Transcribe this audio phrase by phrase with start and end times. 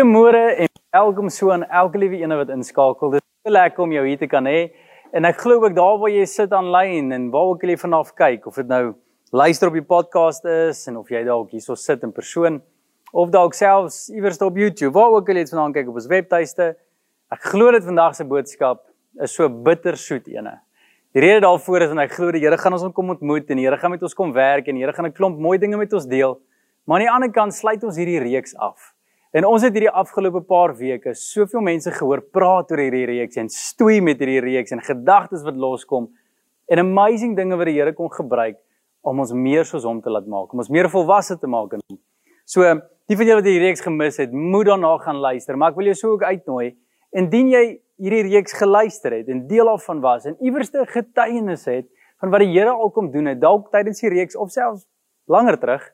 [0.00, 3.10] Goeiemôre en welkom so aan elke liewe ene wat inskakel.
[3.12, 4.70] Dit is so lekker om jou hier te kan hê.
[5.12, 8.46] En ek glo ook daar waar jy sit aanlyn en waar ook jy vanaf kyk,
[8.48, 8.94] of dit nou
[9.36, 12.56] luister op die podcast is en of jy dalk hierso sit in persoon
[13.12, 16.70] of dalk selfs iewers op YouTube, waar ook jy dit vandaan kyk op ons webtuiste.
[17.36, 18.80] Ek glo dit vandag se boodskap
[19.20, 20.54] is so bittersoet ene.
[21.12, 23.68] Die rede daarvoor is en ek glo die Here gaan ons kom ontmoet en die
[23.68, 25.92] Here gaan met ons kom werk en die Here gaan 'n klomp mooi dinge met
[25.92, 26.40] ons deel.
[26.86, 28.94] Maar aan die ander kant sluit ons hierdie reeks af.
[29.30, 33.46] En ons het hierdie afgelope paar weke soveel mense gehoor praat oor hierdie reeks en
[33.54, 36.08] stoei met hierdie reeks en gedagtes wat loskom
[36.66, 38.58] en amazing dinge wat die Here kon gebruik
[39.06, 41.84] om ons meer soos hom te laat maak, om ons meer volwasse te maak in
[41.86, 42.00] hom.
[42.42, 42.66] So,
[43.06, 45.92] die van julle wat hierdie reeks gemis het, moet daarna gaan luister, maar ek wil
[45.92, 46.74] jou so ook uitnooi
[47.14, 47.64] indien jy
[48.02, 51.86] hierdie reeks geluister het en deel daarvan was en iewerste getuienis het
[52.18, 54.88] van wat die Here al kom doen het, dalk tydens die reeks of selfs
[55.30, 55.86] langer terug,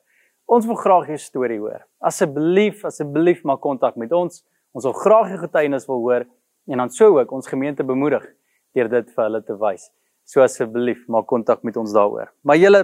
[0.47, 1.81] Ons wil graag jou storie hoor.
[2.07, 4.45] Asseblief, asseblief maak kontak met ons.
[4.79, 6.27] Ons wil graag jou getuienis wil hoor
[6.71, 8.23] en dan sou ook ons gemeente bemoedig
[8.77, 9.89] deur dit vir hulle te wys.
[10.27, 12.31] So asseblief maak kontak met ons daaroor.
[12.47, 12.83] Maar julle,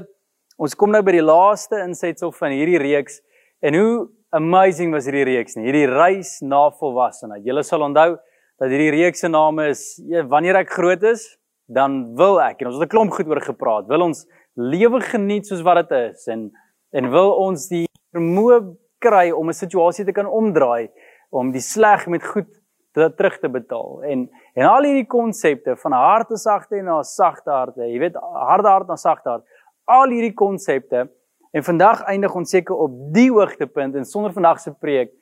[0.59, 3.21] ons kom nou by die laaste insetsel van hierdie reeks
[3.63, 3.93] en hoe
[4.35, 5.69] amazing was hierdie reeks nie.
[5.69, 7.45] Hierdie reis na volwassenheid.
[7.47, 8.17] Julle sal onthou
[8.59, 9.85] dat hierdie reeks se naam is
[10.31, 11.29] wanneer ek groot is,
[11.71, 13.87] dan wil ek en ons het 'n klomp goed oor gepraat.
[13.87, 14.27] Wil ons
[14.59, 16.51] lewe geniet soos wat dit is en
[16.93, 18.61] en wil ons die vermoë
[19.03, 20.91] kry om 'n situasie te kan omdraai
[21.31, 22.51] om die sleg met goed
[22.93, 24.03] te terug te betaal.
[24.03, 28.17] En en al hierdie konsepte van harte sagte na sagte harte jy weet
[28.49, 29.45] harde hart na sagte hart
[29.85, 31.09] al hierdie konsepte
[31.53, 35.13] en vandag eindig ons seker op die hoogtepunt en sonder vandag se preek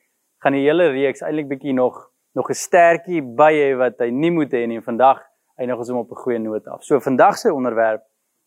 [0.43, 4.31] gaan die hele reeks eintlik bietjie nog nog 'n sterkie by hê wat hy nie
[4.31, 5.23] moet hê nie vandag
[5.59, 6.83] eindig ons hom op 'n goeie noot af.
[6.83, 8.03] So vandag se onderwerp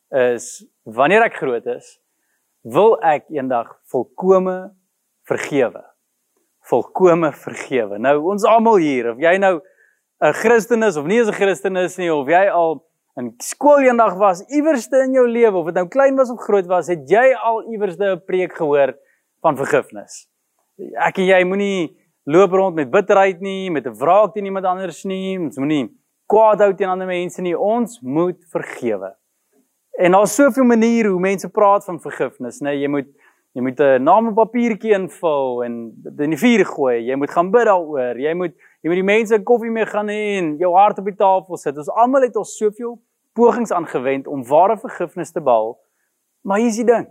[0.09, 2.02] is wanneer ek groot is
[2.63, 4.73] wil ek eendag volkome
[5.27, 5.83] vergewe.
[6.69, 7.99] Volkome vergewe.
[7.99, 9.59] Nou ons almal hier, of jy nou
[10.23, 12.83] 'n Christen is of nie 'n Christen is nie, of jy al
[13.17, 16.65] in skool eendag was, iewerste in jou lewe, of dit nou klein was of groot
[16.65, 18.95] was, het jy al iewerste 'n preek gehoor
[19.41, 20.27] van vergifnis.
[20.97, 25.03] Ek en jy moenie loop rond met bitterheid nie, met 'n wraak teen iemand anders
[25.03, 25.91] nie, ons moenie
[26.27, 27.55] kwaad hou teen ander mense nie.
[27.55, 29.13] Ons moet vergewe.
[29.93, 32.71] En daar's soveel maniere hoe mense praat van vergifnis, né?
[32.71, 33.09] Nee, jy moet
[33.53, 37.05] jy moet 'n naam op papiertjie invul en in die vuur gooi.
[37.05, 38.17] Jy moet gaan bid daaroor.
[38.17, 41.15] Jy moet jy moet die mense koffie mee gaan hê en jou hart op die
[41.15, 41.77] tafel sit.
[41.77, 42.99] Ons almal het ons soveel
[43.33, 45.77] pogings aangewend om ware vergifnis te behaal.
[46.41, 47.07] Maar hier is die ding.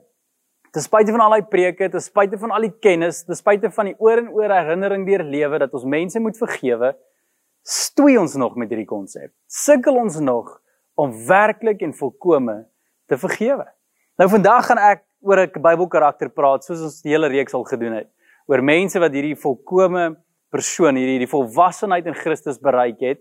[0.72, 3.90] Ten spyte van al daai preke, ten spyte van al die kennis, ten spyte van
[3.90, 6.96] die oor en oor herinnering deur lewe dat ons mense moet vergewe,
[7.62, 9.32] stoei ons nog met hierdie konsep.
[9.46, 10.60] Sukkel ons nog
[10.94, 12.64] om werklik en volkome
[13.12, 13.66] te vergewe.
[14.20, 17.94] Nou vandag gaan ek oor 'n Bybelkarakter praat soos ons die hele reeks al gedoen
[18.00, 18.08] het.
[18.48, 20.16] Oor mense wat hierdie volkomme
[20.50, 23.20] persoon, hierdie die volwassenheid in Christus bereik het.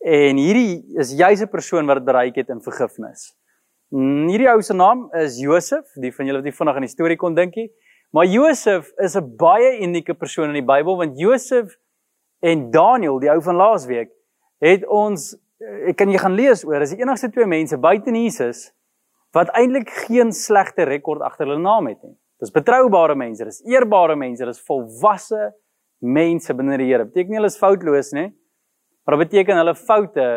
[0.00, 3.34] En hierdie is juis 'n persoon wat dit bereik het in vergifnis.
[3.90, 6.96] Mm, hierdie ou se naam is Josef, die van julle wat nie vinnig aan die
[6.96, 7.70] storie kon dink nie.
[8.12, 11.76] Maar Josef is 'n baie unieke persoon in die Bybel want Josef
[12.40, 14.10] en Daniël, die ou van laasweek,
[14.60, 15.36] het ons
[15.86, 18.72] ek kan jy gaan lees oor, is die enigste twee mense buite Jesus
[19.36, 22.14] wat eintlik geen slegte rekord agter hulle naam het nie.
[22.40, 25.50] Dis betroubare mense, dis eerbare mense, dis volwasse
[26.00, 27.04] mense binne die Here.
[27.08, 28.30] Beteken nie hulle is foutloos nie,
[29.04, 30.28] maar dit beteken hulle foute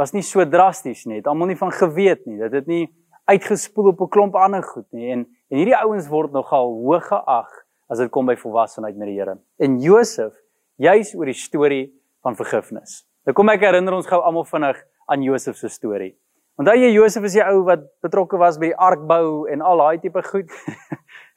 [0.00, 1.20] was nie so drasties nie.
[1.20, 2.38] Het almal nie van geweet nie.
[2.42, 2.84] Dit het nie
[3.30, 5.10] uitgespoel op 'n klomp ander goed nie.
[5.12, 7.50] En en hierdie ouens word nogal hoog geag
[7.88, 9.38] as dit kom by volwassenheid met die Here.
[9.58, 10.32] En Josef,
[10.76, 11.92] juis oor die storie
[12.22, 13.04] van vergifnis.
[13.24, 16.14] Nou kom ek herinner ons gou almal vinnig aan Josef se storie.
[16.60, 20.02] Onthou jy Josef is die ou wat betrokke was by die arkbou en al daai
[20.02, 20.52] tipe goed.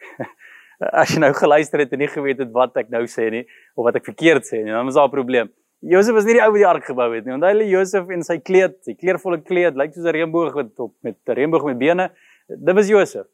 [1.01, 3.87] As jy nou geluister het en nie geweet het wat ek nou sê nie of
[3.87, 5.49] wat ek verkeerd sê nie, dan is daar 'n probleem.
[5.81, 7.33] Josef was nie die ou wat die ark gebou het nie.
[7.33, 10.93] Onthou jy Josef en sy kleed, sy kleurvolle kleed, lyk soos 'n reënboog wat op
[11.01, 12.11] met 'n reënboog met bene.
[12.47, 13.25] Dit was Josef.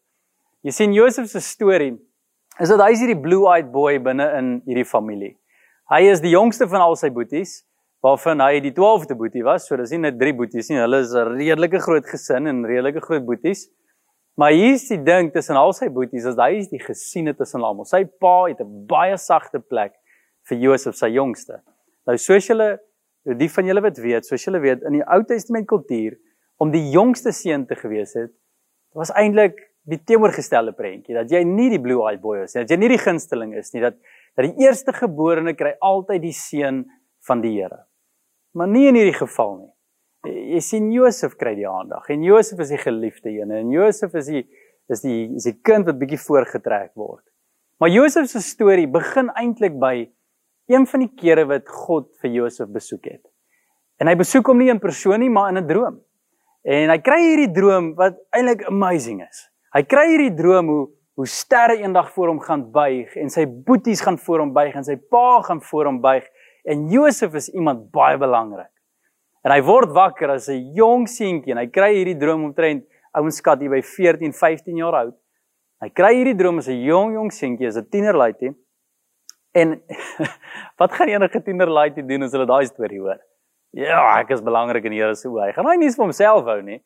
[0.64, 2.00] Jy sien Josef se storie
[2.60, 5.36] is dat hy is hierdie blue-eyed boy binne in hierdie familie.
[5.90, 7.66] Hy is die jongste van al sy boeties
[8.04, 9.68] waarvan hy die 12de boetie was.
[9.68, 13.02] So dis nie net drie boeties nie, hulle is 'n redelike groot gesin en redelike
[13.02, 13.70] groot boeties.
[14.36, 17.64] Maar hier is die ding tussen al sy boeties, is hy is die gesiene tussen
[17.64, 17.86] almal.
[17.86, 19.94] Sy pa het 'n baie sagte plek
[20.50, 21.62] vir Josef, sy jongste.
[22.08, 22.80] Nou soos julle
[23.24, 26.18] die van julle wat weet, soos julle weet in die Ou Testament kultuur
[26.58, 28.32] om die jongste seun te gewees het,
[28.94, 29.56] was eintlik
[29.86, 33.04] die teenoorgestelde prentjie dat jy nie die blue-eyed boy is nie, dat jy nie die
[33.04, 33.96] gunsteling is nie, dat
[34.36, 36.84] dat die eerste geborene kry altyd die seën
[37.28, 37.86] van die Here.
[38.54, 39.74] Maar nie in hierdie geval nie
[40.32, 44.30] jy sien Josef kry die aandag en Josef is die geliefde een en Josef is
[44.32, 44.44] die
[44.92, 47.24] is die is die kind wat bietjie voorgetrek word.
[47.80, 49.94] Maar Josef se storie begin eintlik by
[50.72, 53.24] een van die kere wat God vir Josef besoek het.
[54.00, 56.00] En hy besoek hom nie in persoon nie, maar in 'n droom.
[56.64, 59.50] En hy kry hierdie droom wat eintlik amazing is.
[59.74, 60.84] Hy kry hierdie droom hoe
[61.14, 64.84] hoe sterre eendag voor hom gaan buig en sy boeties gaan voor hom buig en
[64.84, 66.26] sy pa gaan voor hom buig
[66.64, 68.72] en Josef is iemand baie belangrik.
[69.44, 73.38] En hy word wakker as 'n jong seentjie en hy kry hierdie droom omtrent ouens
[73.38, 75.16] skat hier by 14, 15 jaar oud.
[75.84, 78.56] Hy kry hierdie droom as 'n jong jong seentjie, as 'n tienerlaaitjie.
[79.54, 79.82] En
[80.80, 83.20] wat gaan enige tienerlaaitjie doen as hulle daai storie hoor?
[83.74, 85.50] Ja, ek is belangrik in die Here se oë.
[85.50, 86.80] Hy gaan hy nie vir homself hou nie.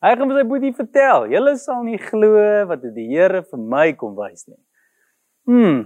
[0.00, 1.26] Hy gaan vir sy boetie vertel.
[1.28, 4.58] Julle sal nie glo wat die Here vir my kom wys nie.
[5.46, 5.80] Hm,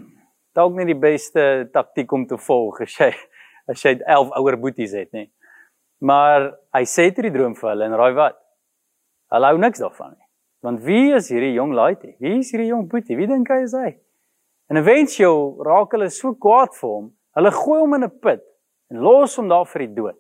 [0.55, 3.11] dalk nie die beste taktik om te volg as jy
[3.69, 5.29] as jy 11 ouer boeties het nie.
[6.05, 8.39] Maar hy sê dit die droom vir hulle en raai wat?
[9.33, 10.27] Hulle hou niks daarvan nie.
[10.65, 12.15] Want wie is hierdie jong laaitjie?
[12.21, 13.17] Wie is hierdie jong boetie?
[13.17, 13.95] Wie dink hy is hy?
[14.73, 17.09] En eventueel raak hulle so kwaad vir hom.
[17.37, 18.45] Hulle gooi hom in 'n put
[18.91, 20.19] en los hom daar vir die dood.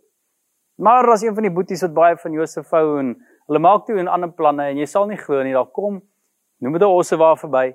[0.77, 3.15] Maar as een van die boeties wat baie van Josef hou en
[3.47, 6.03] hulle maak toe 'n ander planne en jy sal nie glo nie, daar kom
[6.61, 7.75] noem dit 'n osse waar verby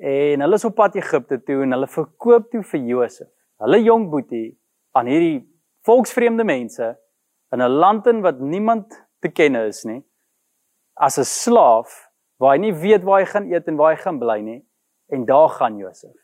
[0.00, 3.28] en hulle is op pad Egipte toe en hulle verkoop toe vir Josef.
[3.58, 4.58] Hulle jong boetie
[4.96, 5.44] aan hierdie
[5.86, 6.94] volksvreemde mense
[7.52, 10.02] in 'n land in wat niemand te ken is nie
[10.96, 12.08] as 'n slaaf
[12.40, 14.62] waar hy nie weet waar hy gaan eet en waar hy gaan bly nie
[15.12, 16.16] en daar gaan Josef.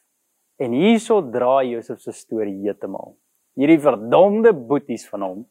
[0.58, 3.16] En hierso draai Josef se storie heeltemal.
[3.54, 5.46] Hierdie verdomde boeties van hom.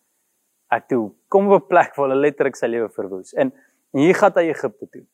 [0.71, 3.33] Ek toe kom op 'n plek waar hulle letterlik sy lewe verwoes.
[3.33, 3.53] En,
[3.93, 5.05] en hier gaan hy Egipte toe.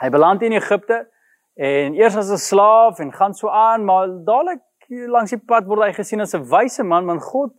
[0.00, 1.06] Hy beland in Egipte
[1.54, 5.86] en eers as 'n slaaf en gaan so aan maar dadelik langs die pad word
[5.86, 7.52] hy gesien as 'n wyse man want God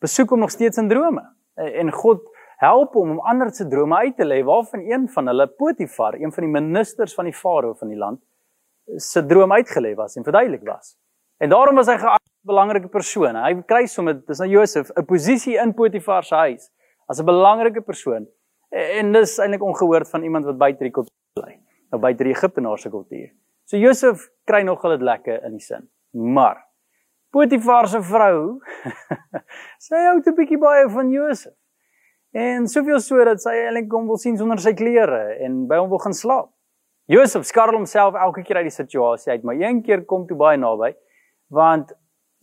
[0.00, 2.22] besoek hom nog steeds in drome Eh, en God
[2.62, 6.32] help hom om ander se drome uit te lê waarvan een van hulle Potifar, een
[6.32, 8.20] van die ministers van die farao van die land,
[9.02, 10.94] se droom uitgelê was en verduidelik was.
[11.42, 13.36] En daarom was hy 'n belangrike persoon.
[13.36, 16.70] Hy kry sommer dis nou Josef 'n posisie in Potifar se huis
[17.08, 18.26] as 'n belangrike persoon.
[18.70, 21.58] En dis eintlik ongehoord van iemand wat buite die kultuur bly,
[21.90, 23.30] nou buite die Egiptenaarse kultuur.
[23.64, 25.88] So Josef kry nogal dit lekker in die sin.
[26.12, 26.67] Maar
[27.30, 28.58] Potifar se vrou
[29.86, 31.54] sy hou 'n bietjie baie van Josef.
[32.32, 35.90] En soveel so dat sy eintlik hom wil sien sonder sy klere en by hom
[35.90, 36.50] wil gaan slaap.
[37.08, 40.56] Josef skarrel homself elke keer uit die situasie uit, maar een keer kom toe baie
[40.60, 40.94] naby
[41.48, 41.94] want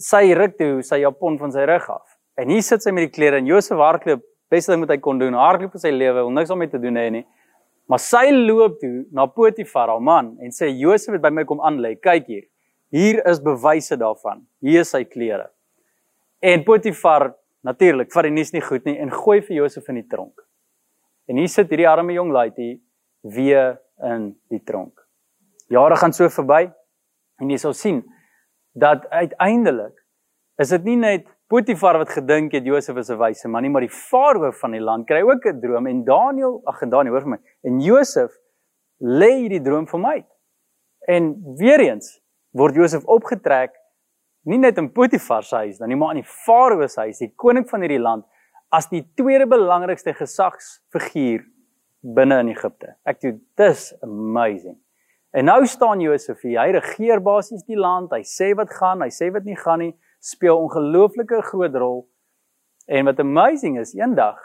[0.02, 2.06] sy ruk toe sy japon van sy rug af.
[2.38, 5.22] En hier sit sy met die klere en Josef hardloop, beste ding wat hy kon
[5.22, 7.24] doen, hardloop vir sy lewe, wil niks daarmee te doen hê nie.
[7.88, 11.62] Maar sy loop toe na Potifar, haar man, en sê Josef het by my kom
[11.62, 11.94] aanlê.
[12.02, 12.46] Kyk hier.
[12.94, 14.46] Hier is bewyse daarvan.
[14.60, 15.50] Hier is sy klere.
[16.40, 17.34] En Potifar
[17.66, 20.44] natuurlik vat die nuus nie goed nie en gooi vir Josef in die tronk.
[21.28, 22.76] En hier sit hierdie arme jong laaitjie
[23.36, 25.00] weer in die tronk.
[25.74, 26.68] Jare gaan so verby
[27.42, 28.04] en jy sal sien
[28.78, 29.96] dat uiteindelik
[30.62, 33.86] is dit nie net Potifar wat gedink het Josef is 'n wyse man nie, maar
[33.86, 37.22] die farao van die land kry ook 'n droom en Daniël, ag en Daniël hoor
[37.22, 37.40] vir my.
[37.64, 38.32] En Josef
[39.00, 40.26] lê hierdie droom vir my.
[41.08, 42.25] En weer eens
[42.56, 43.76] word Josef opgetrek
[44.46, 47.34] nie net in Potifar se huis dan nie, maar in die farao se huis, die
[47.36, 48.26] koning van hierdie land
[48.74, 51.46] as die tweede belangrikste gesagsfiguur
[52.16, 52.94] binne in Egipte.
[53.08, 54.78] Ek dink dis amazing.
[55.36, 58.14] En nou staan Josef hier, hy regeer basies die land.
[58.14, 59.94] Hy sê wat gaan, hy sê wat nie gaan nie,
[60.24, 62.06] speel ongelooflike groot rol.
[62.88, 64.40] En wat amazing is, eendag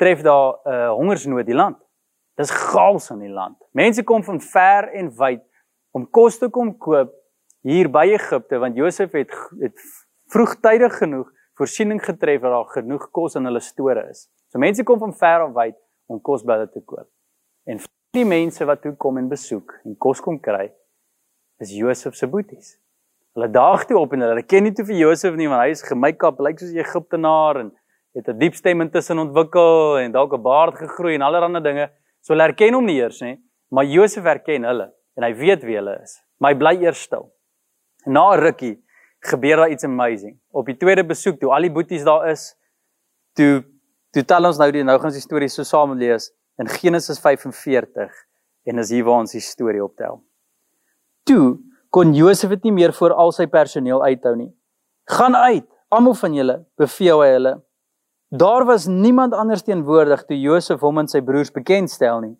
[0.00, 1.76] tref daar 'n uh, hongersnood die land.
[2.36, 3.58] Dis gaals in die land.
[3.72, 5.44] Mense kom van ver en wyd
[5.90, 7.12] om kos te kom koop
[7.66, 9.86] hier by Egipte want Josef het het
[10.30, 11.28] vroegtydig genoeg
[11.58, 14.28] voorsiening getref dat daar genoeg kos in hulle store is.
[14.48, 15.76] So mense kom van ver af wyd
[16.08, 17.08] om kos by hulle te koop.
[17.68, 17.82] En
[18.16, 20.70] die mense wat toe kom en besoek en kos kom kry
[21.60, 22.78] is Josef se boeties.
[23.36, 25.84] Hulle daag toe op en hulle ken nie toe vir Josef nie want hy is
[25.86, 27.72] gemake-up lyk soos 'n Egiptenaar en
[28.16, 31.90] het 'n diep stem intussen ontwikkel en dalk 'n baard gegroei en allerlei dinge.
[32.20, 33.36] So hulle herken hom nie eers nie,
[33.70, 36.16] maar Josef herken hulle en hy weet wie hulle is.
[36.40, 37.28] Maar hy bly eers stil.
[38.08, 38.78] Na rukkie
[39.28, 40.38] gebeur daar iets amazing.
[40.56, 42.54] Op die tweede besoek toe al die boeties daar is,
[43.36, 43.60] toe
[44.10, 47.20] toe tel ons nou die nou gaan ons die storie so saam lees in Genesis
[47.22, 48.10] 45
[48.68, 50.20] En dis hier waar ons die storie optel.
[51.28, 51.58] Toe
[51.94, 54.50] kon Josef dit nie meer vir al sy personeel uithou nie.
[55.10, 57.54] Gaan uit, almal van julle, beveel hy hulle.
[58.30, 62.36] Daar was niemand anders teenwoordig toe Josef hom aan sy broers bekendstel nie.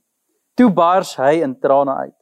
[0.55, 2.17] Toe bars hy in trane uit.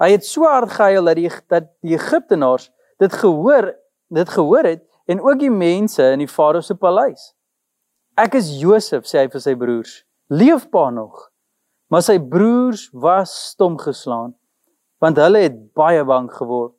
[0.00, 3.74] Hy het so hard gehuil dat die dat die Egiptenaars dit gehoor,
[4.08, 7.34] dit gehoor het en ook die mense in die farao se paleis.
[8.16, 10.00] Ek is Josef, sê hy vir sy broers.
[10.30, 11.28] Leef pa nog.
[11.90, 14.34] Maar sy broers was stom geslaan
[15.00, 16.74] want hulle het baie bang geword.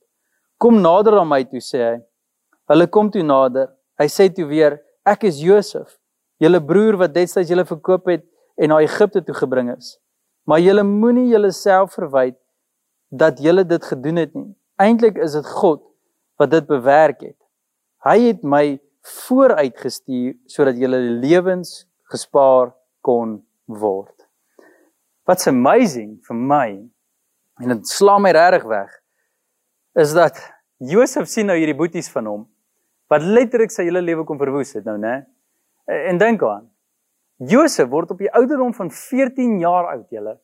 [0.62, 1.96] Kom nader aan my toe sê hy.
[2.70, 3.72] Hulle kom toe nader.
[3.98, 4.76] Hy sê toe weer,
[5.10, 5.98] ek is Josef,
[6.42, 8.22] julle broer wat destyds julle verkoop het
[8.62, 9.96] en na Egipte toe gebring is.
[10.46, 12.38] Maar julle moenie julleself verwyd
[13.12, 14.50] dat julle dit gedoen het nie.
[14.80, 15.84] Eintlik is dit God
[16.40, 17.38] wat dit bewerk het.
[18.08, 18.80] Hy het my
[19.28, 22.72] vooruitgestuur sodat julle lewens gespaar
[23.06, 24.16] kon word.
[25.28, 26.70] What's amazing vir my
[27.62, 28.96] en dit slaan my regtig weg
[30.00, 30.40] is dat
[30.82, 32.46] Josef sien nou hierdie boeties van hom
[33.12, 35.20] wat letterlik sy hele lewe kom verwoes het nou nê.
[35.92, 36.70] En dink aan.
[37.52, 40.38] Josef word op die ouderdom van 14 jaar oud, julle.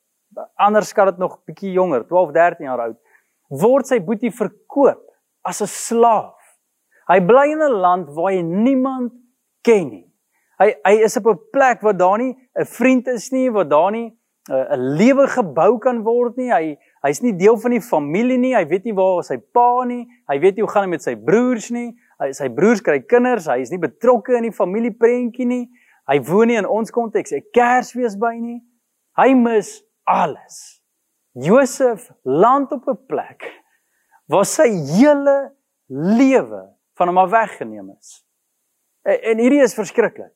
[0.55, 2.97] Anders skat dit nog bietjie jonger, 12, 13 jaar oud.
[3.49, 5.03] Word sy boetie verkoop
[5.43, 6.35] as 'n slaaf.
[7.07, 9.13] Hy bly in 'n land waar hy niemand
[9.63, 10.07] ken nie.
[10.59, 13.91] Hy hy is op 'n plek waar daar nie 'n vriend is nie, waar daar
[13.91, 14.17] nie
[14.49, 16.51] 'n lewe gebou kan word nie.
[16.51, 18.55] Hy hy's nie deel van die familie nie.
[18.55, 20.07] Hy weet nie waar sy pa nie.
[20.27, 21.95] Hy weet nie hoe gaan dit met sy broers nie.
[22.19, 23.47] Hy sy broers kry kinders.
[23.47, 25.67] Hy is nie betrokke in die familieprentjie nie.
[26.07, 28.61] Hy woon nie in ons konteks 'n Kersfees by nie.
[29.17, 30.81] Hy mis alles.
[31.31, 33.63] Josef land op 'n plek
[34.25, 35.53] waar sy hele
[36.19, 38.25] lewe van hom af weggeneem is.
[39.01, 40.33] En, en hierdie is verskriklik.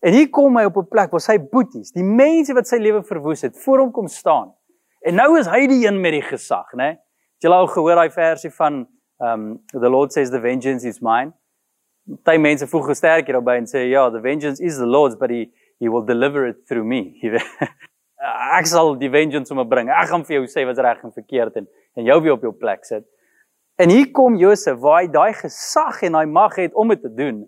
[0.00, 3.02] En hier kom hy op 'n plek waar sy boeties, die mense wat sy lewe
[3.02, 4.54] verwoes het, voor hom kom staan.
[5.00, 6.98] En nou is hy die een met die gesag, né?
[7.38, 8.88] Het julle al gehoor daai versie van
[9.18, 11.32] um the Lord says the vengeance is mine?
[12.22, 15.52] Party mense voeg gesterk hierby en sê ja, the vengeance is the Lord's, but he
[15.78, 17.18] he will deliver it through me.
[18.58, 19.90] ek sal die vengeance om bring.
[19.90, 22.52] Ek gaan vir jou sê wat's reg en verkeerd en en jou weer op jou
[22.56, 23.04] plek sit.
[23.76, 27.10] En hier kom Josef waar hy daai gesag en daai mag het om dit te
[27.12, 27.42] doen.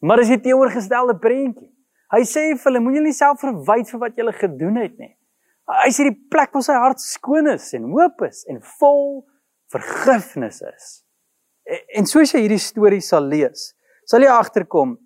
[0.00, 1.68] Maar dis die teenoorgestelde prentjie.
[2.10, 5.12] Hy sê vir hulle moenie jouself verwyd vir wat julle gedoen het nie.
[5.70, 9.04] Hy sê die plek waar sy hart skoon is en hoop is en vol
[9.70, 10.88] vergifnis is.
[11.68, 13.70] En, en soos jy hierdie storie sal lees,
[14.10, 14.96] sal jy agterkom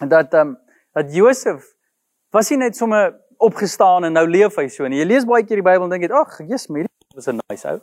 [0.00, 0.58] dat ehm um,
[0.90, 1.62] dat Josef
[2.34, 5.00] was nie net sommer opgestaan en nou leef hy so nie.
[5.00, 7.40] Jy lees baie keer die Bybel en dink jy, ag, Jesus, maar hierdie was 'n
[7.48, 7.80] nice ou.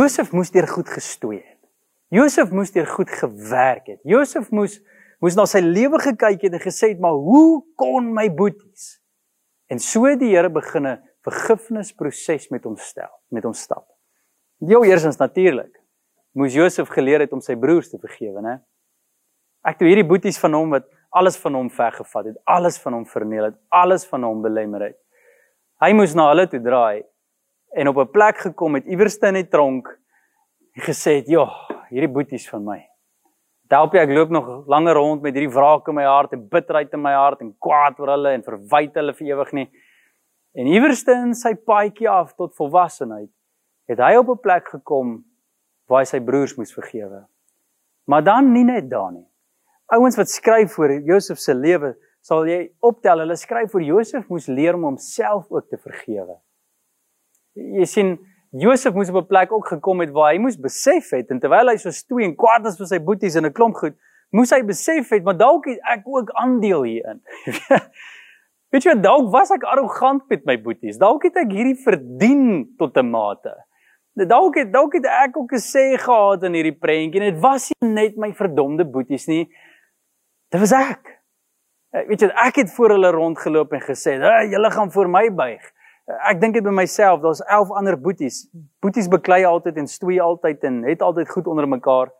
[0.00, 1.60] Josef moes deur goed gestoei het.
[2.08, 4.00] Josef moes deur goed gewerk het.
[4.04, 4.80] Josef moes
[5.20, 9.00] moes na sy lewe gekyk het en gesê het, "Maar hoe kon my boeties?"
[9.70, 13.86] En so het die Here begin 'n vergifnisproses met hom stel, met hom stap.
[14.58, 15.80] Jou eersins natuurlik
[16.32, 18.60] moes Josef geleer het om sy broers te vergewe, né?
[19.64, 23.06] Ek toe hierdie boeties van hom wat alles van hom weggevat het, alles van hom
[23.06, 24.98] verniel het, alles van hom belemmer het.
[25.82, 27.02] Hy moes na hulle toe draai
[27.76, 29.88] en op 'n plek gekom het iewers in die tronk
[30.76, 31.46] en gesê het, "Ja,
[31.90, 32.88] hierdie boeties van my.
[33.68, 37.02] Dalk ek loop nog langer rond met hierdie wraak in my hart en bitterheid in
[37.02, 39.70] my hart en kwaad oor hulle en verwyd hulle vir ewig nie."
[40.54, 43.30] En iewers in sy paadjie af tot volwassenheid
[43.88, 45.24] het hy op 'n plek gekom
[45.88, 47.26] waar hy sy broers moes vergewe.
[48.06, 49.31] Maar dan nie net daar nie.
[49.92, 54.46] Ouens wat skryf oor Josef se lewe, sal jy optel, hulle skryf oor Josef moes
[54.48, 56.38] leer om homself ook te vergewe
[57.54, 58.14] jy sien
[58.52, 61.68] Josef moes op 'n plek ook gekom het waar hy moes besef het en terwyl
[61.68, 63.96] hy so stoei en kwaad was vir sy boeties en 'n klomp goed,
[64.32, 67.20] moes hy besef het maar dalk het ek ook aandeel hierin.
[68.72, 70.96] Weet jy, dalk was ek arrogant met my boeties.
[70.96, 73.54] Dalk het ek hierdie verdien tot 'n mate.
[74.16, 77.70] Dalk het dalk het ek ook 'n sê gehad in hierdie prentjie en dit was
[77.80, 79.48] nie net my verdomde boeties nie.
[80.52, 81.08] Dit was ek.
[82.08, 85.72] Weet jy, ek het voor hulle rondgeloop en gesê, "Hey, julle gaan voor my buig."
[86.28, 88.46] ek dink dit by myself, daar's 11 ander boeties.
[88.82, 92.12] Boeties beklei altyd en stoei altyd en het altyd goed onder mekaar.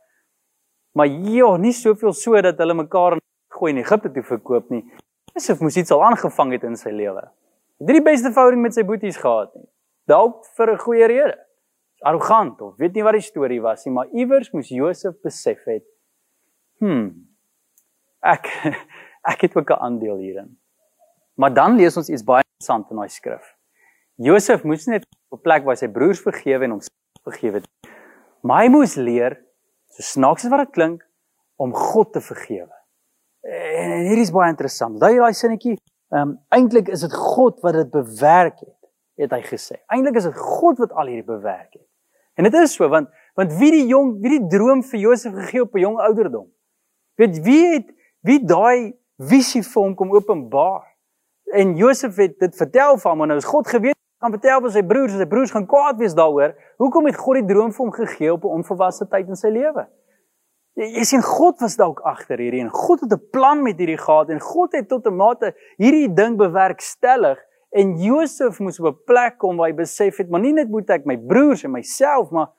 [0.96, 3.18] Maar ja, nie soveel so dat hulle mekaar
[3.52, 4.82] gooi in Egipte toe verkoop nie.
[5.32, 7.24] Josef moes iets al aangevang het in sy lewe.
[7.80, 9.66] Het nie die beste verhouding met sy boeties gehad nie.
[10.08, 11.38] Dalk vir 'n goeie rede.
[12.02, 15.84] Arrogant of weet nie wat die storie was nie, maar iewers moes Josef besef het,
[16.80, 17.10] hm,
[18.22, 18.48] ek
[19.32, 20.58] ek het ook 'n aandeel hierin.
[21.34, 23.56] Maar dan lees ons iets baie interessant in daai skrif.
[24.14, 27.68] Josef moes net op 'n plek waar sy broers vergewe en homself vergewe het.
[28.42, 29.38] Maar hy moes leer,
[29.88, 31.02] so snaaks as wat dit klink,
[31.56, 32.74] om God te vergewe.
[33.42, 35.00] En hierdie is baie interessant.
[35.00, 35.76] Daai daai sinnetjie,
[36.10, 38.78] ehm um, eintlik is dit God wat dit bewerk het.
[39.16, 39.76] het hy gesê.
[39.92, 41.86] Eintlik is dit God wat al hierdie bewerk het.
[42.34, 45.62] En dit is so want want wie die jong wie die droom vir Josef gegee
[45.62, 46.48] op 'n jong ouderdom.
[47.20, 47.92] Weet wie het
[48.26, 50.84] wie daai visie vir hom kom openbaar?
[51.52, 54.70] En Josef het dit vertel van hom en nou is God geweet gaan vertel vir
[54.70, 56.54] sy broers sy broers gaan kwaad wees daaroor.
[56.78, 59.86] Hoekom het God die droom vir hom gegee op 'n onvolwasse tyd in sy lewe?
[60.74, 64.30] Jy sien God was dalk agter hierdie en God het 'n plan met hierdie gehad
[64.30, 67.38] en God het tot 'n mate hierdie ding bewerkstellig
[67.72, 70.90] En Josef moes op 'n plek kom waar hy besef het, maar nie net moet
[70.90, 72.52] ek my broers en myself, maar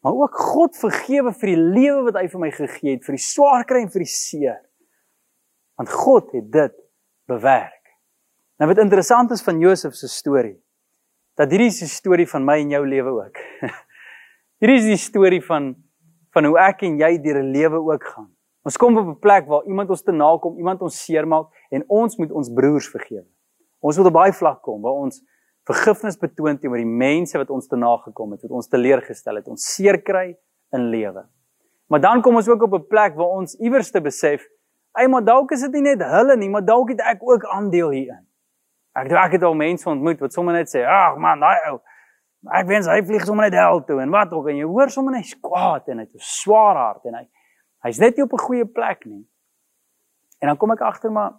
[0.00, 3.24] maar ook God vergewe vir die lewe wat hy vir my gegee het, vir die
[3.24, 4.58] swaar kry en vir die seer.
[5.74, 6.74] Want God het dit
[7.26, 7.82] bewerk.
[8.58, 10.56] Nou wat interessant is van Josef se storie,
[11.34, 13.36] dat hierdie is 'n storie van my en jou lewe ook.
[14.60, 15.74] hierdie is die storie van
[16.34, 18.30] van hoe ek en jy deur 'n lewe ook gaan.
[18.64, 22.16] Ons kom op 'n plek waar iemand ons te nakom, iemand ons seermaak en ons
[22.16, 23.26] moet ons broers vergewe.
[23.80, 25.22] Ons moet op baie vlak kom waar ons
[25.68, 29.74] vergifnis betoon teenoor die mense wat ons te nagekom het, wat ons teleurgestel het, ons
[29.74, 30.36] seer kry
[30.72, 31.24] in lewe.
[31.88, 34.46] Maar dan kom ons ook op 'n plek waar ons iewers te besef,
[34.94, 37.90] "Ey, maar dalk is dit nie net hulle nie, maar dalk het ek ook aandeel
[37.90, 38.26] hierin."
[38.94, 41.80] Ek dink ek het al mense ontmoet wat sommer net sê, "Ag man, daai ou,
[42.52, 45.12] ek wens hy vlieg sommer net hel toe en wat ook en jy hoor sommer
[45.12, 47.28] net kwaad en hy het 'n swaar hart en hy
[47.84, 49.26] hy's net nie op 'n goeie plek nie."
[50.40, 51.32] En dan kom ek agter maar,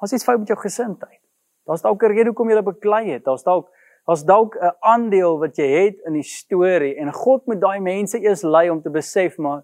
[0.00, 1.20] "Wat is fout met jou gesindheid?"
[1.64, 3.24] Daar's dalk 'n rede hoekom jy beklei het.
[3.24, 3.70] Daar's dalk
[4.06, 8.20] daar's dalk 'n aandeel wat jy het in die storie en God moet daai mense
[8.20, 9.62] eers lei om te besef maar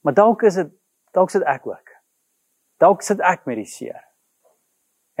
[0.00, 0.70] maar dalk is dit
[1.12, 1.89] dalk sit ek ook.
[2.80, 4.00] Dalk sit ek met die seer.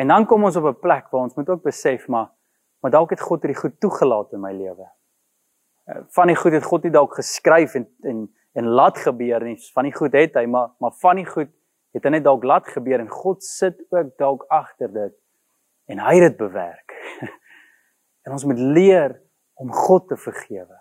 [0.00, 2.30] En dan kom ons op 'n plek waar ons moet ook besef maar
[2.80, 4.88] maar dalk het God hierdie goed toegelaat in my lewe.
[5.84, 9.56] Eh, van die goed het God nie dalk geskryf en en en laat gebeur nie.
[9.72, 11.50] Van die goed het hy maar maar van die goed
[11.92, 15.14] het hy net dalk laat gebeur en God sit ook dalk agter dit
[15.86, 16.94] en hy het dit bewerk.
[18.24, 19.20] en ons moet leer
[19.54, 20.80] om God te vergewe.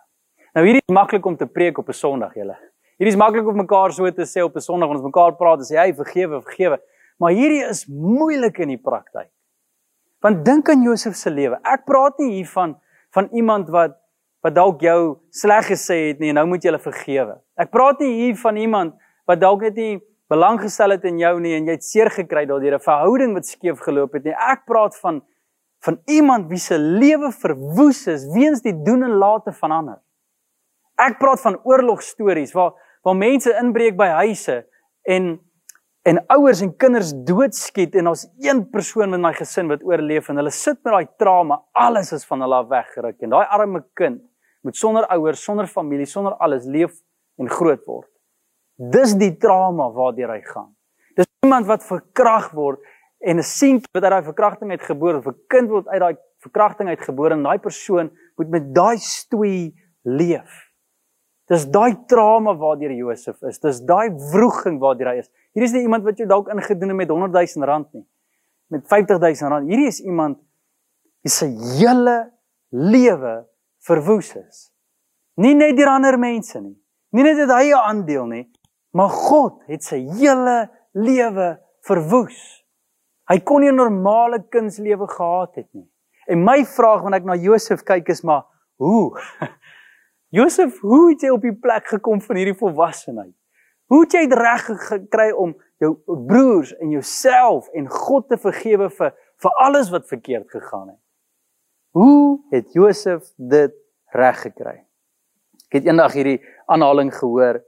[0.53, 2.57] Nou hierdie is maklik om te preek op 'n Sondag, julle.
[3.00, 5.60] Hierdie is maklik om mekaar so te sê op 'n Sondag wanneer ons mekaar praat
[5.60, 6.79] en sê hy vergewe, vergewe.
[7.18, 9.29] Maar hierdie is moeilik in die praktyk.
[10.20, 11.59] Want dink aan Josef se lewe.
[11.64, 12.75] Ek praat nie hier van
[13.14, 13.96] van iemand wat
[14.44, 17.40] wat dalk jou sleg gesê het nie en nou moet jy hulle vergewe.
[17.57, 18.94] Ek praat nie hier van iemand
[19.27, 22.46] wat dalk net nie belang gestel het in jou nie en jy het seer gekry
[22.46, 24.33] daardeur 'n verhouding wat skeef geloop het nie.
[24.33, 25.22] Ek praat van
[25.81, 30.00] van iemand wie se lewe verwoes is weens die doen en late van ander.
[30.98, 32.74] Ek praat van oorlogstories waar
[33.09, 34.63] waar mense inbreek by huise
[35.09, 35.37] en
[36.07, 40.39] en ouers en kinders doodskiet en ons een persoon in my gesin wat oorleef en
[40.39, 44.22] hulle sit met daai trauma, alles is van hulle af weggeruk en daai arme kind
[44.65, 46.95] moet sonder ouers, sonder familie, sonder alles leef
[47.39, 48.07] en groot word.
[48.95, 50.72] Dis die trauma waardeur hy gaan.
[51.19, 52.79] Dis iemand wat verkrag word
[53.19, 56.17] en 'n seentjie wat uit daai verkrachting uitgebore word, 'n kind word uit daai
[56.48, 60.69] verkrachting uitgebore en daai persoon moet met daai stoei leef.
[61.50, 63.59] Dis daai trauma waardeur Josef is.
[63.59, 65.29] Dis daai wroging waardeur hy is.
[65.53, 68.05] Hier is nie iemand wat jy dalk ingedoen het met 100 000 rand nie.
[68.70, 69.70] Met 50 000 rand.
[69.70, 70.38] Hierdie is iemand
[71.25, 72.31] wie se hele
[72.70, 73.48] lewe
[73.81, 74.70] verwoes is.
[75.42, 76.77] Nie net deur ander mense nie.
[77.12, 78.46] Nie net dat hy 'n aandeel nie,
[78.92, 80.64] Maar God het sy hele
[80.98, 81.53] lewe
[81.85, 82.38] verwoes.
[83.29, 85.90] Hy kon nie 'n normale kindslewe gehad het nie.
[86.27, 89.14] En my vraag wanneer ek na Josef kyk is maar hoe?
[90.29, 93.33] Josef, hoe het jy op die plek gekom van hierdie volwassenheid?
[93.89, 98.92] Hoe het jy dit reg gekry om jou broers en jouself en God te vergewe
[98.94, 101.00] vir vir alles wat verkeerd gegaan het?
[101.98, 103.74] Hoe het Josef dit
[104.13, 104.75] reg gekry?
[105.70, 106.37] Ek het eendag hierdie
[106.70, 107.63] aanhaling gehoor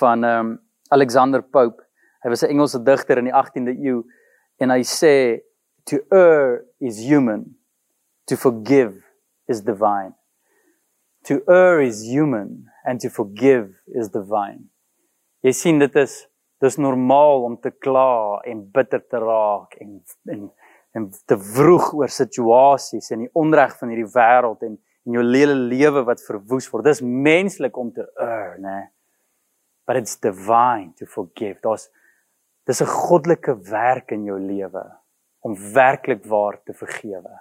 [0.00, 0.58] van ehm um,
[0.90, 1.84] Alexander Pope.
[2.24, 4.02] Hy was 'n Engelse digter in die 18de eeu
[4.58, 5.42] en hy sê
[5.84, 7.56] to err is human,
[8.26, 8.98] to forgive
[9.46, 10.19] is divine.
[11.30, 14.68] To err is human and to forgive is divine.
[15.46, 16.26] Jy sien dit is
[16.60, 20.00] dis normaal om te kla en bitter te raak en
[20.34, 20.48] en
[20.98, 25.54] en te vroeg oor situasies en die onreg van hierdie wêreld en en jou hele
[25.54, 26.84] lewe wat verwoes word.
[26.84, 28.74] Dis menslik om te err, né?
[28.74, 28.88] Nee
[29.90, 31.56] but it's divine to forgive.
[31.66, 31.90] Daar's
[32.66, 34.84] dis 'n goddelike werk in jou lewe
[35.40, 37.34] om werklik waar te vergewe.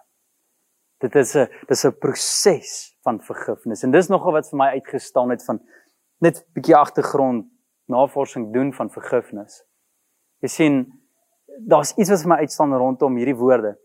[0.99, 5.29] Dit is 'n dis 'n proses van vergifnis en dis nogal wat vir my uitgestaan
[5.29, 5.59] het van
[6.19, 7.45] net 'n bietjie agtergrond
[7.87, 9.63] navorsing doen van vergifnis.
[10.41, 11.01] Jy sien
[11.67, 13.77] daar's iets wat vir my uitstaan rondom hierdie woorde.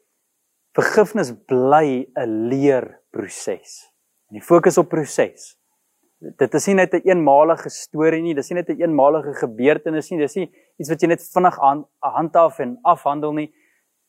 [0.73, 3.91] Vergifnis bly 'n leerproses.
[4.29, 5.57] En die fokus op proses
[6.33, 9.35] dit is nie net 'n een eenmalige storie nie, dis nie net 'n een eenmalige
[9.35, 13.53] gebeurtenis nie, dis nie iets wat jy net vinnig aan handhaaf en afhandel nie.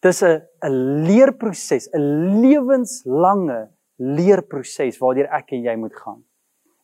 [0.06, 0.74] Dis 'n 'n
[1.08, 2.04] leerproses, 'n
[2.42, 6.22] lewenslange leerproses waardeur ek en jy moet gaan.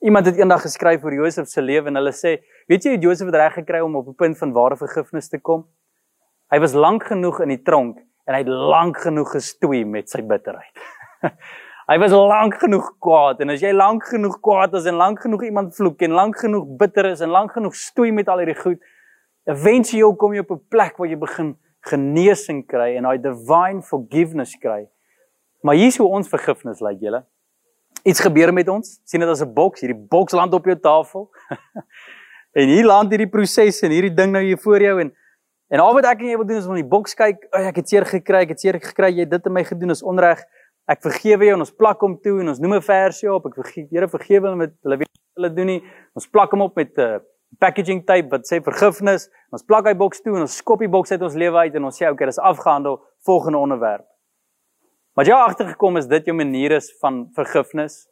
[0.01, 3.35] Iemand het eendag geskryf oor Josef se lewe en hulle sê, weet jy Josef het
[3.35, 5.67] reg gekry om op 'n punt van ware vergifnis te kom?
[6.49, 10.21] Hy was lank genoeg in die tronk en hy het lank genoeg gestoei met sy
[10.21, 10.75] bitterheid.
[11.91, 15.43] hy was lank genoeg kwaad en as jy lank genoeg kwaad is en lank genoeg
[15.43, 18.81] iemand vloek en lank genoeg bitter is en lank genoeg stoei met al hierdie goed,
[19.45, 21.57] eventueel kom jy op 'n plek waar jy begin
[21.89, 24.85] genesing kry en daai divine forgiveness kry.
[25.65, 27.23] Maar hier's hoe ons vergifnis lyk, julle.
[28.07, 28.99] Iets gebeur met ons.
[29.05, 31.29] sien dit as 'n boks, hierdie boks land op jou tafel.
[32.59, 35.13] en hier land hierdie proses en hierdie ding nou hier voor jou en
[35.71, 37.61] en al wat ek en jy wil doen is om in die boks kyk, oh,
[37.69, 40.03] ek het seer gekry, ek het seer gekry, jy het dit in my gedoen, is
[40.03, 40.41] onreg.
[40.85, 43.45] Ek vergewe jou en ons plak hom toe en ons noem 'n versie op.
[43.45, 45.81] Ek vergewe, Here vergewe hulle met hulle weet hulle doen nie.
[46.13, 47.19] Ons plak hom op met 'n uh,
[47.59, 49.29] packaging tape wat sê vergifnis.
[49.51, 51.89] Ons plak hy boks toe en ons skop die boks uit ons lewe uit en
[51.89, 54.07] ons sê okay, dis afgehandel, volgende onderwerp.
[55.15, 58.05] Maar jy agtergekom is dit jou manier is van vergifnis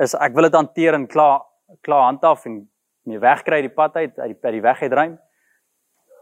[0.00, 1.42] is ek wil dit hanteer en klaar
[1.84, 2.62] klaar handhaaf en
[3.08, 5.14] mee wegkry die pad uit uit die uit die weg uitruim.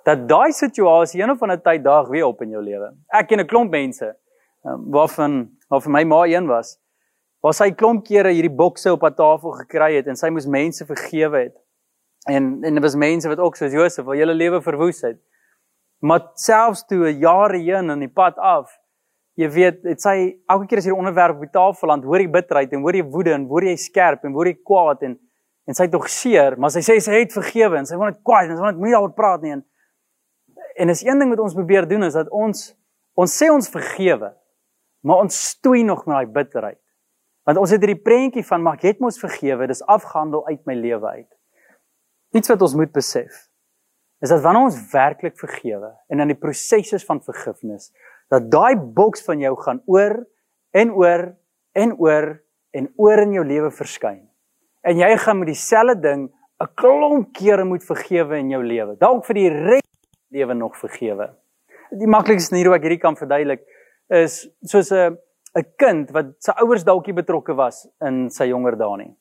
[0.07, 2.93] Dat daai situasie een of ander tyd daag weer op in jou lewe.
[3.13, 4.15] Ek ken 'n klomp mense
[4.65, 6.79] um, waarvan waarvan my ma een was.
[7.43, 10.87] Waar sy klomp kere hierdie bokse op haar tafel gekry het en sy moes mense
[10.87, 11.57] vergewe het.
[12.29, 15.21] En en dit was mense wat ook soos Josef wil hele lewe verwoes het.
[16.01, 18.79] Maar selfs toe 'n jare heen in die pad af,
[19.35, 22.31] jy weet, dit sê elke keer as hier onderwerp op die tafel land, hoor jy
[22.31, 25.19] bitterheid en hoor jy woede en hoor jy skerp en hoor jy kwaad en
[25.69, 28.49] en sy tog seer, maar sy sê sy het vergewe en sy wil net kwaad
[28.49, 29.65] en sy wil net moenie daaroor praat nie en
[30.81, 32.73] en is een ding wat ons probeer doen is dat ons
[33.15, 34.31] ons sê ons vergewe,
[35.05, 36.79] maar ons stoei nog met daai bitterheid.
[37.45, 40.77] Want ons het hierdie prentjie van maar ek het mos vergewe, dis afgehandel uit my
[40.79, 41.29] lewe uit.
[42.31, 43.47] Iets wat ons moet besef
[44.21, 47.89] is dat wanneer ons werklik vergewe en in die prosesse van vergifnis
[48.31, 50.21] dat daai boks van jou gaan oor
[50.77, 51.25] en oor
[51.75, 52.29] en oor
[52.77, 54.21] en oor in jou lewe verskyn.
[54.87, 56.29] En jy gaan met dieselfde ding
[56.61, 58.97] 'n klomp kere moet vergewe in jou lewe.
[58.97, 59.89] Dalk vir die res
[60.31, 61.35] lewe nog vergewe.
[61.91, 63.65] Die maklikste manier hoe ek hierdie kan verduidelik
[64.09, 65.19] is soos 'n
[65.57, 69.17] 'n kind wat sy ouers dalk nie betrokke was in sy jonger dae nie.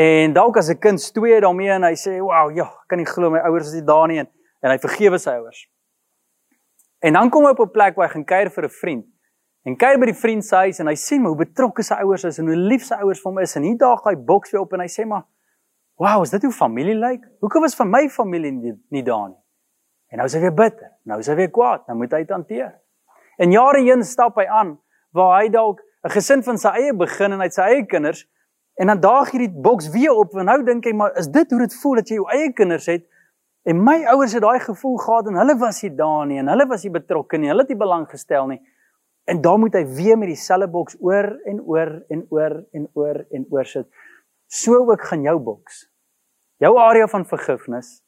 [0.00, 3.30] En dalk as 'n kind stoei daarmee en hy sê, "Wow, ja, kan nie glo
[3.30, 4.28] my ouers is nie daar nie." En,
[4.62, 5.68] en hy vergewe sy ouers.
[6.98, 9.06] En dan kom hy op 'n plek waar hy gaan kuier vir 'n vriend.
[9.64, 12.38] En kuier by die vriend se huis en hy sien hoe betrokke sy ouers is
[12.38, 14.72] en hoe lief sy ouers vir hom is en hier daag hy boks weer op
[14.72, 15.24] en hy sê maar,
[15.96, 17.24] "Wow, is dit hoe familie lyk?
[17.40, 19.38] Hoekom was van my familie nie, nie daar nie?"
[20.08, 20.90] En nou is hy weer bitter.
[21.04, 21.86] Nou is hy weer kwaad.
[21.86, 22.80] Nou moet hy dit hanteer.
[23.38, 24.78] En jare heen stap hy aan
[25.12, 28.26] waar hy dalk 'n gesin van sy eie begin en hy het sy eie kinders
[28.80, 31.58] En dan daag hierdie boks weer op en nou dink hy maar is dit hoe
[31.60, 33.02] dit voel dat jy jou eie kinders het?
[33.68, 36.64] En my ouers het daai gevoel gehad en hulle was nie daar nie en hulle
[36.70, 37.50] was nie betrokke nie.
[37.52, 38.60] Hulle het nie belang gestel nie.
[39.28, 43.20] En dan moet hy weer met dieselfde boks oor en oor en oor en oor
[43.28, 43.90] en oor sit.
[44.48, 45.84] So ook gaan jou boks.
[46.64, 48.00] Jou area van vergifnis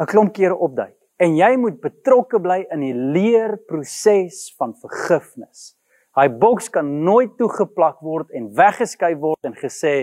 [0.00, 5.76] 'n klomp kere opduik en jy moet betrokke bly in die leerproses van vergifnis.
[6.14, 9.94] Hy boks kan nooit toegeplak word en weggeskei word en gesê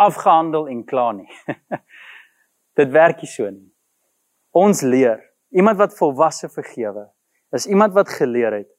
[0.00, 1.28] afgehandel en klaar nie.
[2.78, 3.68] Dit werk nie so nie.
[4.56, 5.20] Ons leer,
[5.52, 7.08] iemand wat volwasse vergewe,
[7.52, 8.70] is iemand wat geleer het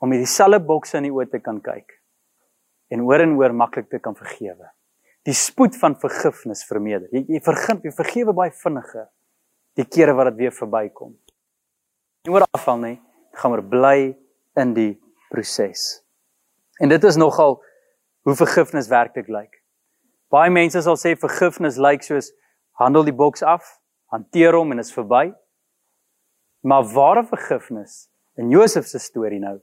[0.00, 1.96] om hierdie selfe boks in die oë te kan kyk
[2.90, 4.70] en oor en oor maklik te kan vergewe.
[5.26, 7.10] Die spoed van vergifnis vermeerder.
[7.12, 9.10] Jy, jy vergif, jy vergewe baie vinniger
[9.78, 11.12] die kere wat dit weer verbykom.
[12.26, 12.96] Nie oor afval nie,
[13.38, 13.98] gaan maar bly
[14.60, 14.92] in die
[15.30, 16.00] proses.
[16.80, 17.58] En dit is nogal
[18.24, 19.58] hoe vergifnis werklik lyk.
[20.32, 22.30] Baie mense sal sê vergifnis lyk soos
[22.80, 23.66] handel die boks af,
[24.14, 25.28] hanteer hom en is verby.
[26.64, 28.06] Maar ware vergifnis
[28.40, 29.58] in Josef se storie nou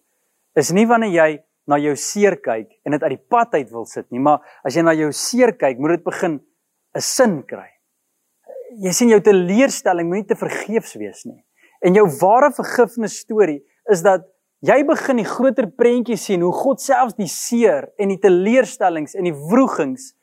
[0.57, 1.31] is nie wanneer jy
[1.69, 4.77] na jou seer kyk en dit uit die pad uit wil sit nie, maar as
[4.77, 6.39] jy na jou seer kyk, moet dit begin
[6.95, 7.69] 'n sin kry.
[8.81, 11.43] Jy sien jou teleurstelling moenie te vergeefs wees nie.
[11.81, 14.25] En jou ware vergifnis storie is dat
[14.65, 19.27] Jy begin die groter prentjie sien hoe God selfs die seer en die teleurstellings en
[19.27, 20.15] die wrogings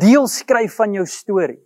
[0.00, 1.60] deel skryf van jou storie.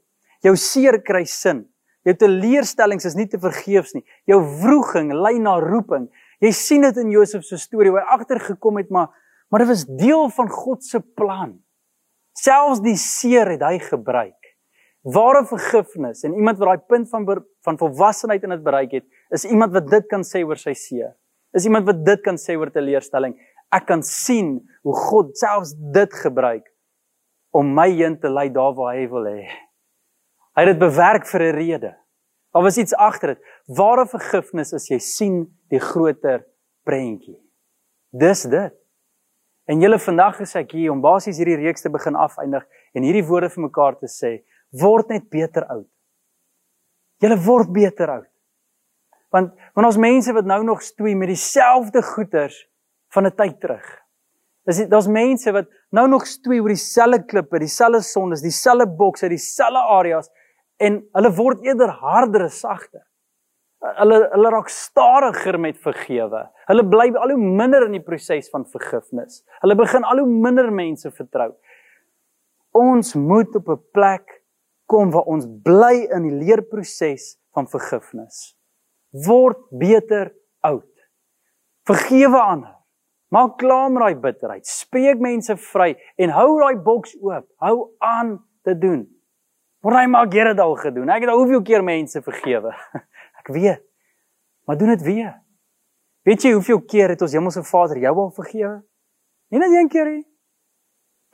[0.46, 1.64] Jou seer kry sin.
[2.06, 4.04] Jou teleurstellings is nie te vergeefs nie.
[4.30, 6.06] Jou wroging lei na roeping.
[6.42, 9.10] Jy sien dit in Josef se storie waar hy agtergekom het maar
[9.52, 11.58] maar dit was deel van God se plan.
[12.40, 14.38] Selfs die seer het hy gebruik.
[15.02, 17.26] Ware vergifnis en iemand wat daai punt van
[17.66, 21.12] van volwassenheid in dit bereik het, is iemand wat dit kan sê oor sy seer.
[21.52, 23.34] Is iemand wat dit kan sê oor teleurstelling.
[23.72, 26.66] Ek kan sien hoe God selfs dit gebruik
[27.52, 29.44] om my heen te lei daar waar hy wil hê.
[30.56, 31.92] Hy het dit bewerk vir 'n rede.
[32.52, 33.40] Daar was iets agter dit.
[33.66, 35.36] Ware vergifnis is jy sien
[35.70, 36.44] die groter
[36.84, 37.38] prentjie.
[38.10, 38.74] Dis dit.
[39.64, 43.24] En julle vandag is ek hier om basies hierdie reeks te begin afeindig en hierdie
[43.24, 45.88] woorde vir mekaar te sê: word net beter oud.
[47.22, 48.31] Julle word beter oud.
[49.32, 52.58] Want want ons mense wat nou nog stoei met dieselfde goeters
[53.14, 53.86] van 'n tyd terug.
[54.68, 59.78] Dis daar's mense wat nou nog stoei oor dieselfde klippe, dieselfde sondes, dieselfde bokse, dieselfde
[59.78, 60.30] areas
[60.76, 63.02] en hulle word eerder harder as sagter.
[63.98, 66.44] Hulle hulle raak stadiger met vergewe.
[66.70, 69.42] Hulle bly al hoe minder in die proses van vergifnis.
[69.64, 71.50] Hulle begin al hoe minder mense vertrou.
[72.72, 74.42] Ons moet op 'n plek
[74.86, 78.54] kom waar ons bly in die leerproses van vergifnis.
[79.12, 80.88] Word beter oud.
[81.88, 82.76] Vergewe ander.
[83.32, 84.66] Maak klaar met daai bitterheid.
[84.68, 87.46] Spreek mense vry en hou daai boks oop.
[87.64, 89.06] Hou aan te doen.
[89.82, 91.08] Wat hy maak Here dit al gedoen.
[91.10, 92.74] Ek het al hoeveel keer mense vergewe.
[93.40, 93.80] Ek weet.
[94.68, 95.32] Maar doen dit weer.
[96.28, 98.76] Weet jy hoeveel keer het ons Hemelse Vader jou al vergewe?
[99.50, 100.26] Nie net een keer nie.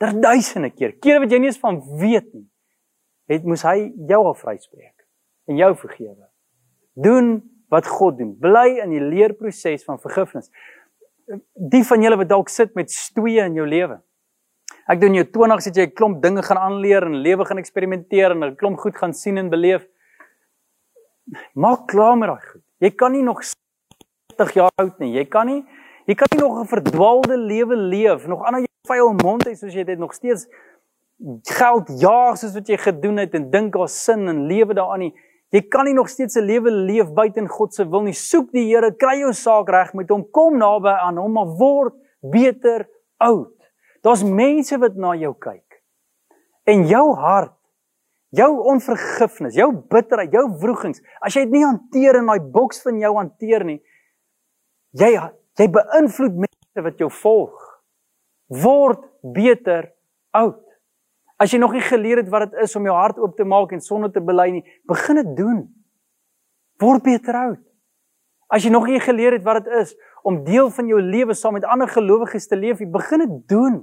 [0.01, 0.95] Daar duisende keer.
[1.03, 2.47] Kere wat jy nie eens van weet nie.
[3.29, 4.95] Het moes hy jou al vryspreek
[5.51, 6.25] en jou vergewe.
[6.97, 8.35] Doen wat God doen.
[8.39, 10.49] Bly in die leerproses van vergifnis.
[11.53, 13.99] Die van julle wat dalk sit met stoeie in jou lewe.
[14.89, 18.31] Ek doen jou 20s het jy 'n klomp dinge gaan aanleer en lewe gaan eksperimenteer
[18.31, 19.85] en 'n klomp goed gaan sien en beleef.
[21.53, 22.63] Maak klaar met daai goed.
[22.79, 25.13] Jy kan nie nog 60 jaar oud nie.
[25.13, 25.65] Jy kan nie
[26.05, 29.73] jy kan nie nog 'n verdwaalde lewe leef, nog aan jou vuil mond hê soos
[29.73, 30.47] jy dit nog steeds
[31.43, 35.13] geld jaag soos wat jy gedoen het en dink daar sin en lewe daaraan nie.
[35.51, 38.13] Jy kan nie nog steeds 'n lewe leef buite in God se wil nie.
[38.13, 41.93] Soek die Here, kry jou saak reg met hom, kom naby aan hom, maar word
[42.21, 43.55] beter oud.
[44.01, 45.83] Daar's mense wat na jou kyk.
[46.65, 47.59] En jou hart
[48.35, 52.99] jou onvergifnis, jou bitterheid, jou wrogings, as jy dit nie hanteer in daai boks van
[53.01, 53.79] jou hanteer nie,
[54.97, 55.13] jy
[55.59, 57.65] jy beïnvloed mense wat jou volg.
[58.47, 59.01] Word
[59.35, 59.89] beter
[60.37, 60.61] oud.
[61.39, 63.71] As jy nog nie geleer het wat dit is om jou hart oop te maak
[63.71, 65.61] en sonde te bely nie, begin dit doen.
[66.83, 67.61] Word beter oud.
[68.51, 69.93] As jy nog nie geleer het wat dit is
[70.27, 73.81] om deel van jou lewe saam met ander gelowiges te leef, begin dit doen.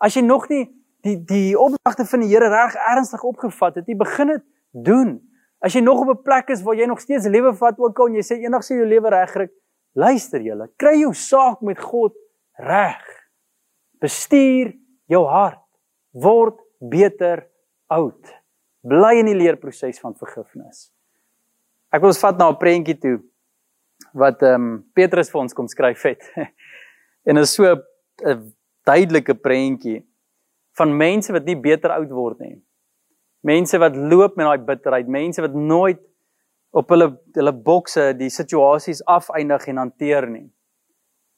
[0.00, 0.64] As jy nog nie
[1.04, 5.18] die die opdragte van die Here reg ernstig opgevat het, jy begin dit doen.
[5.60, 8.06] As jy nog op 'n plek is waar jy nog steeds lewe vat ook al
[8.06, 9.50] en jy sê eendag sê jou lewe regryk,
[9.92, 12.14] luister julle, kry jou saak met God
[12.56, 13.02] reg.
[14.00, 14.72] Bestuur
[15.06, 15.60] jou hart.
[16.12, 17.46] Word beter
[17.86, 18.34] oud.
[18.86, 20.88] Bly in die leerproses van vergifnis.
[21.92, 23.18] Ek wil ons vat na 'n prentjie toe
[24.14, 26.22] wat ehm um, Petrus vir ons kom skryf het.
[27.28, 30.04] en is so 'n duidelike prentjie
[30.78, 32.62] van mense wat nie beter oud word nie.
[33.42, 36.00] Mense wat loop met daai bitterheid, mense wat nooit
[36.70, 40.48] op hulle hulle bokse die situasies afeindig en hanteer nie.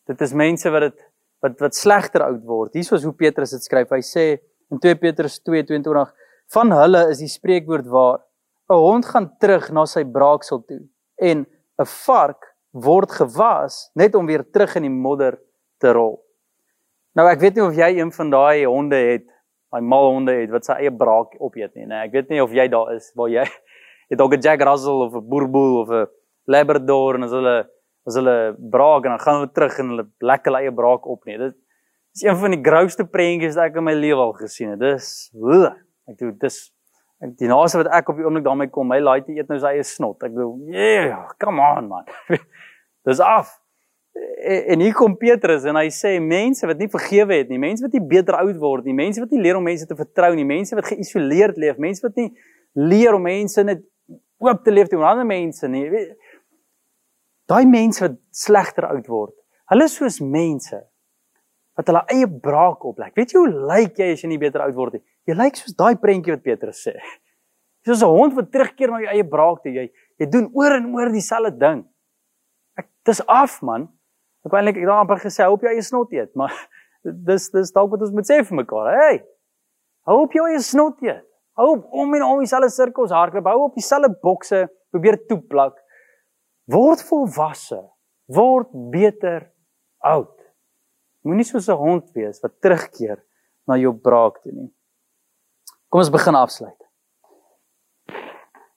[0.06, 1.06] Dit is mense wat dit
[1.40, 2.74] wat wat slegter oud word.
[2.74, 3.90] Hier is hoe Petrus dit skryf.
[3.90, 4.24] Hy sê
[4.70, 6.12] in 2 Petrus 2:22
[6.54, 8.20] van hulle is die spreekwoord waar
[8.70, 10.82] 'n hond gaan terug na sy braaksel toe
[11.18, 11.46] en
[11.78, 15.38] 'n vark word gewas net om weer terug in die modder
[15.80, 16.20] te rol.
[17.14, 19.26] Nou ek weet nie of jy een van daai honde het,
[19.72, 22.06] daai mal honde het wat sy eie braak opeet nie, nee.
[22.06, 23.44] Ek weet nie of jy daar is waar jy
[24.10, 26.06] het dalk 'n Jack Russell of 'n Boerboel of 'n
[26.46, 27.68] Labrador en as hulle
[28.06, 31.38] as hulle braak en dan gaan hulle terug en hulle lekker eie braak op nie.
[31.38, 31.56] Dit
[32.16, 34.82] is een van die grouste prentjies wat ek in my lewe al gesien het.
[34.82, 35.70] Dis hoe
[36.10, 36.60] ek doen dis
[37.20, 39.58] ek die naaste wat ek op die oomblik daarmee kom, hy laai te eet nou
[39.60, 40.22] sy eie snot.
[40.24, 42.08] Ek bedoel, yeah, come on man.
[43.08, 43.60] dis af
[44.40, 47.94] en hier kom Petrus en hy sê mense wat nie vergewe het nie, mense wat
[47.94, 50.76] nie beter oud word nie, mense wat nie leer om mense te vertrou nie, mense
[50.76, 52.30] wat geïsoleerd leef, mense wat nie
[52.90, 53.84] leer om mense net
[54.40, 55.84] oop te leef teenoor ander mense nie.
[57.50, 59.34] Daai mense wat slegter oud word.
[59.70, 60.80] Hulle is soos mense
[61.80, 63.14] wat hulle eie braak oplek.
[63.16, 65.04] Weet jy hoe lyk jy as jy nie beter oud word nie?
[65.28, 66.92] Jy lyk soos daai prentjie wat Petrus sê.
[67.86, 69.72] Jy's soos 'n hond wat terugkeer na jou eie braak toe.
[69.72, 69.86] Jy
[70.20, 71.84] jy doen oor en oor dieselfde ding.
[72.76, 73.88] Ek dis af man.
[74.44, 76.52] Ek wou eintlik daar amper gesê hou op jou eie snot eet, maar
[77.04, 78.92] dis dis dalk wat ons moet sê vir mekaar.
[79.00, 79.24] Hey.
[80.06, 81.24] Hou op jou eie snot eet.
[81.56, 83.44] Hou op om en om dieselfde sirkels hardloop.
[83.44, 85.76] Hou op dieselfde bokse probeer toeplak.
[86.68, 87.80] Word volwasse.
[88.28, 89.50] Word beter
[90.04, 90.39] oud.
[91.22, 93.18] Moenie soos 'n hond wees wat terugkeer
[93.66, 94.70] na jou braak toe nie.
[95.88, 96.78] Kom ons begin afsluit.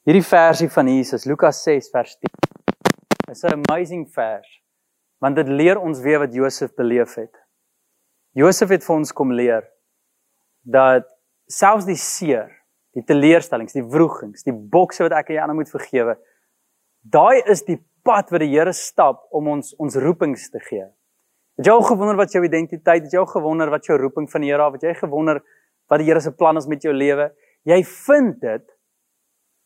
[0.03, 2.29] Hierdie versie van Jesus, Lukas 6 vers 10.
[3.31, 4.63] Is 'n amazing vers
[5.23, 7.31] want dit leer ons weer wat Josef beleef het.
[8.35, 9.63] Josef het vir ons kom leer
[10.61, 11.07] dat
[11.47, 12.49] selfs die seer,
[12.91, 16.17] die teleurstellings, die wrogings, die bokse wat ek aan jou moet vergewe,
[17.01, 20.89] daai is die pad wat die Here stap om ons ons roepings te gee.
[21.59, 24.41] Het jy al gewonder wat jou identiteit, het jy al gewonder wat jou roeping van
[24.41, 25.43] die Here af, het jy gewonder
[25.91, 27.29] wat die Here se plan is met jou lewe?
[27.69, 28.63] Jy vind dit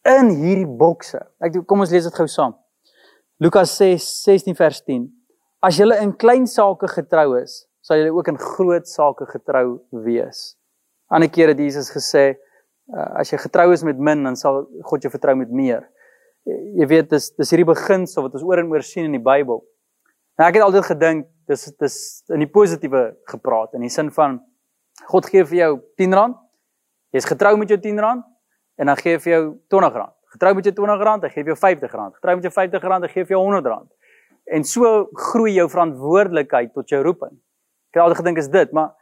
[0.08, 1.22] in hierdie bokse.
[1.44, 2.58] Ek kom ons lees dit gou saam.
[3.40, 5.08] Lukas 6:16 vers 10.
[5.64, 10.58] As julle in klein sake getrou is, sal julle ook in groot sake getrou wees.
[11.10, 12.36] Ander kere het Jesus gesê,
[12.94, 15.88] uh, as jy getrou is met min, dan sal God jou vertrou met meer.
[16.46, 19.64] Jy weet dis dis hierdie beginsel wat ons oor en oor sien in die Bybel.
[20.38, 21.98] En ek het altyd gedink dis dis
[22.34, 24.42] in die positiewe gepraat in die sin van
[25.08, 26.38] God gee vir jou 10 rand.
[27.14, 28.26] Jy's getrou met jou 10 rand
[28.78, 30.14] en dan gee hy vir jou 20 rand.
[30.34, 32.16] Getrou met jou 20 rand, hy gee vir jou 50 rand.
[32.18, 33.88] Getrou met jou 50 rand, hy gee vir jou 100 rand.
[34.58, 37.34] En so groei jou verantwoordelikheid tot jou roeping.
[37.92, 38.96] Ek het altyd gedink is dit, maar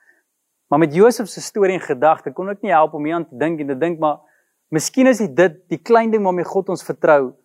[0.73, 3.37] maar met Josef se storie en gedagte kon ek nie help om hier aan te
[3.37, 4.23] dink en te dink maar
[4.73, 7.35] miskien is dit die klein ding waarmee God ons vertrou.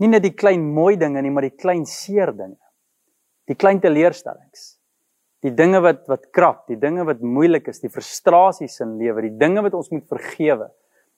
[0.00, 2.56] Nie net die klein mooi dinge nie, maar die klein seer dinge
[3.48, 4.78] die klein teleurstellings
[5.44, 9.36] die dinge wat wat krap die dinge wat moeilik is die frustrasies in lewe die
[9.38, 10.68] dinge wat ons moet vergewe.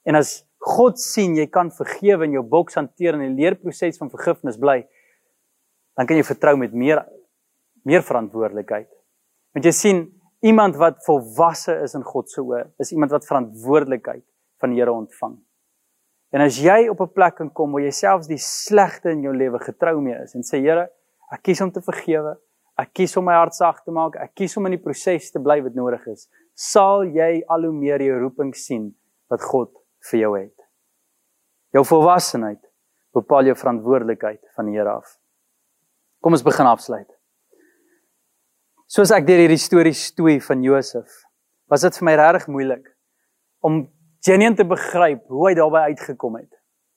[0.05, 4.13] En as God sien jy kan vergewe en jou boks hanteer in die leerproses van
[4.13, 4.83] vergifnis bly
[5.97, 7.03] dan kan jy vertrou met meer
[7.85, 8.89] meer verantwoordelikheid.
[9.55, 10.03] Want jy sien
[10.45, 14.25] iemand wat volwasse is in God se oë is iemand wat verantwoordelikheid
[14.61, 15.39] van die Here ontvang.
[16.31, 19.33] En as jy op 'n plek kan kom waar jy selfs die slegte in jou
[19.33, 20.89] lewe getrou mee is en sê Here
[21.31, 22.35] Ek kies om te vergewe.
[22.79, 24.17] Ek kies om my hart sag te maak.
[24.19, 26.27] Ek kies om in die proses te bly wat nodig is.
[26.57, 28.89] Sal jy al hoe meer jou roeping sien
[29.31, 29.71] wat God
[30.09, 30.57] vir jou het.
[31.75, 32.59] Jou volwassenheid
[33.15, 35.17] bepaal jou verantwoordelikheid van die Here af.
[36.21, 37.07] Kom ons begin afsluit.
[38.91, 41.07] Soos ek deur hierdie storie stoei van Josef,
[41.71, 42.89] was dit vir my regtig moeilik
[43.63, 43.85] om
[44.25, 46.49] genuen te begryp hoe hy daarby uitgekom het.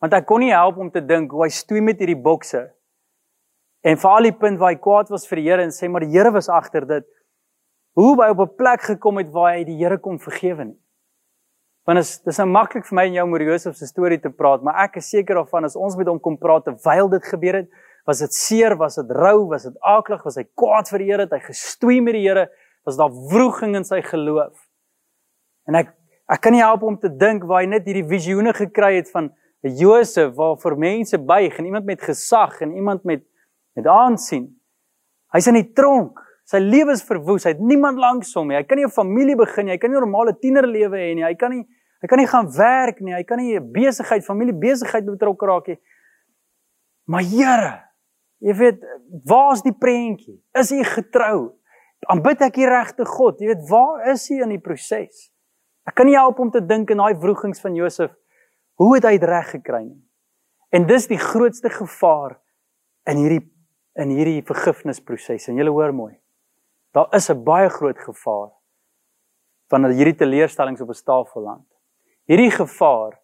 [0.02, 2.64] Want ek kon nie help om te dink hoe hy stoei met hierdie bokse
[3.84, 6.14] En veral die punt waar hy kwaad was vir die Here en sê maar die
[6.14, 7.04] Here was agter dit.
[7.98, 10.80] Hoe hy op 'n plek gekom het waar hy die Here kon vergewe nie.
[11.84, 14.30] Want is dis nou maklik vir my en jou om oor Josef se storie te
[14.30, 17.58] praat, maar ek is seker daarvan as ons met hom kom praat terwyl dit gebeur
[17.60, 17.68] het,
[18.06, 21.26] was dit seer, was dit rou, was dit aaklig, was hy kwaad vir die Here,
[21.28, 22.48] het hy gestoei met die Here,
[22.88, 24.56] was daar wroging in sy geloof.
[25.68, 25.92] En ek
[26.32, 29.28] ek kan nie help om te dink waar hy net hierdie visioene gekry het van
[29.62, 33.20] 'n Josef waar vir mense buig en iemand met gesag en iemand met
[33.76, 34.48] met aansien.
[35.34, 36.20] Hy's in die tronk.
[36.46, 37.46] Sy lewe is verwoes.
[37.46, 38.58] Hy het niemand langs hom nie.
[38.58, 39.72] Hy kan nie 'n familie begin nie.
[39.72, 41.24] Hy kan nie 'n normale tienerlewe hê nie.
[41.24, 41.66] Hy kan nie
[42.02, 43.14] hy kan nie gaan werk nie.
[43.14, 45.78] Hy kan nie 'n besigheid, familie besigheid betrokke raak nie.
[47.06, 47.82] Maar Here,
[48.38, 48.84] jy weet,
[49.24, 50.40] waar's die prentjie?
[50.54, 51.54] Is hy getrou?
[52.08, 53.40] Aanbid ek die regte God?
[53.40, 55.30] Jy weet, waar is hy in die proses?
[55.86, 58.12] Ek kan nie help om te dink in daai wrogings van Josef.
[58.80, 60.02] Hoe het hy dit reg gekry nie?
[60.74, 62.40] En dis die grootste gevaar
[63.06, 63.44] in hierdie
[64.00, 66.14] in hierdie vergifnisproses en julle hoor mooi.
[66.94, 68.50] Daar is 'n baie groot gevaar
[69.70, 71.66] van hierdie teleurstellings op 'n tafel land.
[72.26, 73.20] Hierdie gevaar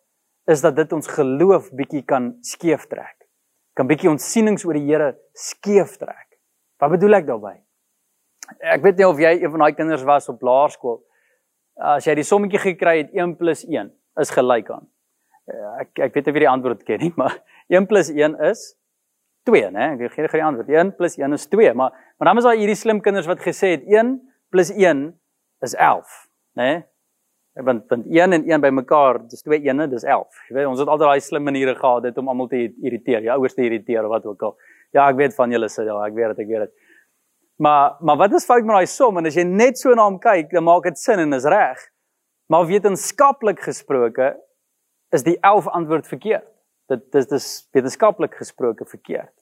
[0.47, 3.29] is dat dit ons geloof bietjie kan skeef trek.
[3.75, 6.39] Kan bietjie ons sienings oor die Here skeef trek.
[6.79, 7.63] Wat bedoel ek daarmee?
[8.59, 11.03] Ek weet nie of jy een van daai kinders was op laerskool.
[11.77, 14.89] As jy die sommetjie gekry het 1 + 1 is gelyk aan.
[15.81, 18.80] Ek ek weet nie wie die antwoord ken nie, maar 1 + 1 is
[19.49, 19.93] 2, né?
[19.97, 20.69] Ek gee die antwoord.
[20.69, 23.77] 1 + 1 is 2, maar maar dan is daar hierdie slim kinders wat gesê
[23.77, 24.21] het 1
[24.53, 25.21] + 1
[25.61, 26.85] is 11, né?
[27.55, 30.29] Want want 1 en 1 bymekaar, dis 2 ene, dis 11.
[30.49, 33.39] Jy weet, ons het altyd daai slim maniere gehad dit om almal te irriteer, jou
[33.39, 34.57] ouers te irriteer of wat ook al.
[34.93, 36.75] Ja, ek weet van julle sê ja, ek weet dit, ek weet dit.
[37.61, 39.19] Maar maar wat is fout met daai som?
[39.19, 41.83] En as jy net so na hom kyk, dan maak dit sin en is reg.
[42.51, 44.37] Maar wetenskaplik gesproke
[45.13, 46.47] is die 11 antwoord verkeerd.
[46.91, 49.35] Dit dis dis wetenskaplik gesproke verkeerd.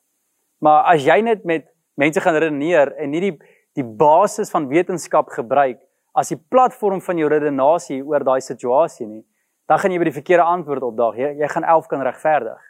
[0.61, 3.37] Maar as jy net met mense gaan redeneer en nie die
[3.79, 5.79] die basis van wetenskap gebruik
[6.19, 9.23] as die platform van jou redenasie oor daai situasie nie,
[9.71, 11.21] dan gaan jy by die verkeerde antwoord opdaag.
[11.21, 12.65] Jy, jy gaan 11 kan regverdig.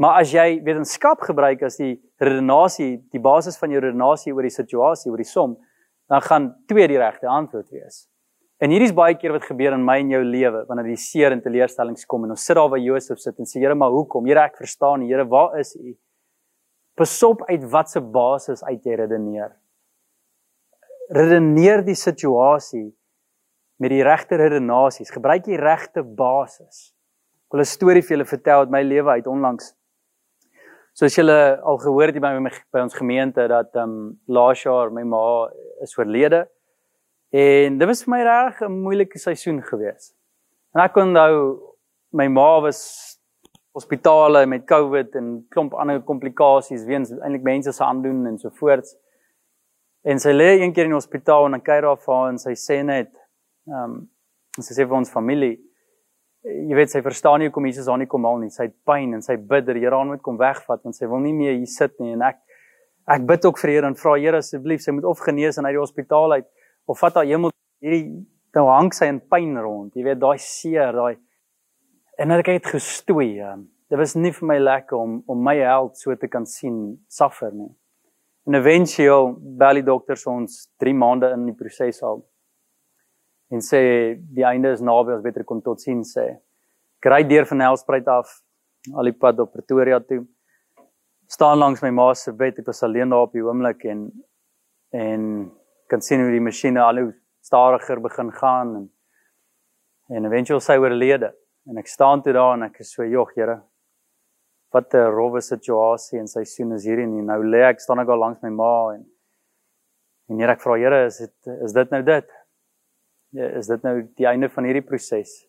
[0.00, 4.54] Maar as jy wetenskap gebruik as die redenasie, die basis van jou redenasie oor die
[4.54, 5.56] situasie, oor die som,
[6.08, 8.06] dan gaan 2 die regte antwoord wees.
[8.60, 11.32] En hierdie is baie keer wat gebeur in my en jou lewe wanneer die seer
[11.32, 14.28] en teleurstellings kom en ons sit daar waar Josef sit en sê Here, maar hoekom?
[14.28, 15.08] Here, ek verstaan nie.
[15.08, 15.94] Here, waar is U?
[17.00, 19.54] Besop uit watse basis uit jy redeneer.
[21.16, 22.90] Redeneer die situasie
[23.80, 25.08] met die regte redenasies.
[25.14, 26.92] Gebruik die regte basis.
[27.48, 29.72] Ek wil 'n storie vir julle vertel uit my lewe uit onlangs.
[30.92, 34.92] Soos julle al gehoor het by my by ons gemeente dat ehm um, laas jaar
[34.92, 35.48] my ma
[35.80, 36.46] is oorlede.
[37.30, 40.12] En dit was vir my reg 'n moeilike seisoen gewees.
[40.74, 41.60] En ek onthou
[42.12, 43.18] my ma was
[43.72, 48.86] hospitale met COVID en klomp ander komplikasies weens eintlik mense se aandoen en so voort.
[50.02, 52.38] En sy lê een keer in die hospitaal en dan kyk daar vir haar en
[52.38, 53.10] sy sê net
[53.66, 54.10] ehm um,
[54.60, 55.70] sy sê vir ons familie
[56.44, 58.50] jy weet sy verstaan nie hoekom Jesus haar nie kom haal nie.
[58.52, 61.08] Sy het pyn en sy bid dat die Here haar moet kom wegvat want sy
[61.10, 62.40] wil nie meer hier sit nie en ek
[63.10, 65.76] ek bid ook vir Here en vra Here asseblief sy moet of genees en uit
[65.76, 66.48] die hospitaal uit
[66.90, 67.52] of vat haar hemel
[67.84, 68.06] hierdie
[68.56, 69.94] nou hang sy in pyn rond.
[69.94, 71.18] Jy weet daai seer, daai
[72.20, 73.38] en dan ek het gestoei.
[73.40, 76.98] Um, dit was nie vir my lekker om om my held so te kan sien
[77.08, 77.70] suffer nie.
[78.46, 82.22] En eventueel bel die dokters ons 3 maande in die proses al.
[83.50, 83.80] En sê
[84.20, 86.26] die einde is naby, ons beter kom tot sien sê.
[87.02, 88.36] Kry deur van Helspruit af
[88.96, 90.24] al die pad op Pretoria toe.
[91.30, 94.10] staan langs my ma se bed, ek was alleen daar op die oomblik en
[94.90, 95.20] en
[95.90, 97.10] kan sien hoe die masjiene al hoe
[97.42, 98.88] stadiger begin gaan en
[100.10, 101.28] en eventueel sy oorlede.
[101.70, 103.60] En ek staan toe daar en ek is so, "Jog, Here,
[104.72, 108.08] wat 'n rowwe situasie en sy sien is hierdie en nou lê ek staan ek
[108.08, 109.06] al langs my ma en
[110.30, 112.28] en Here ek vra Here is dit is dit nou dit?
[113.32, 115.46] Ja, is dit nou die einde van hierdie proses?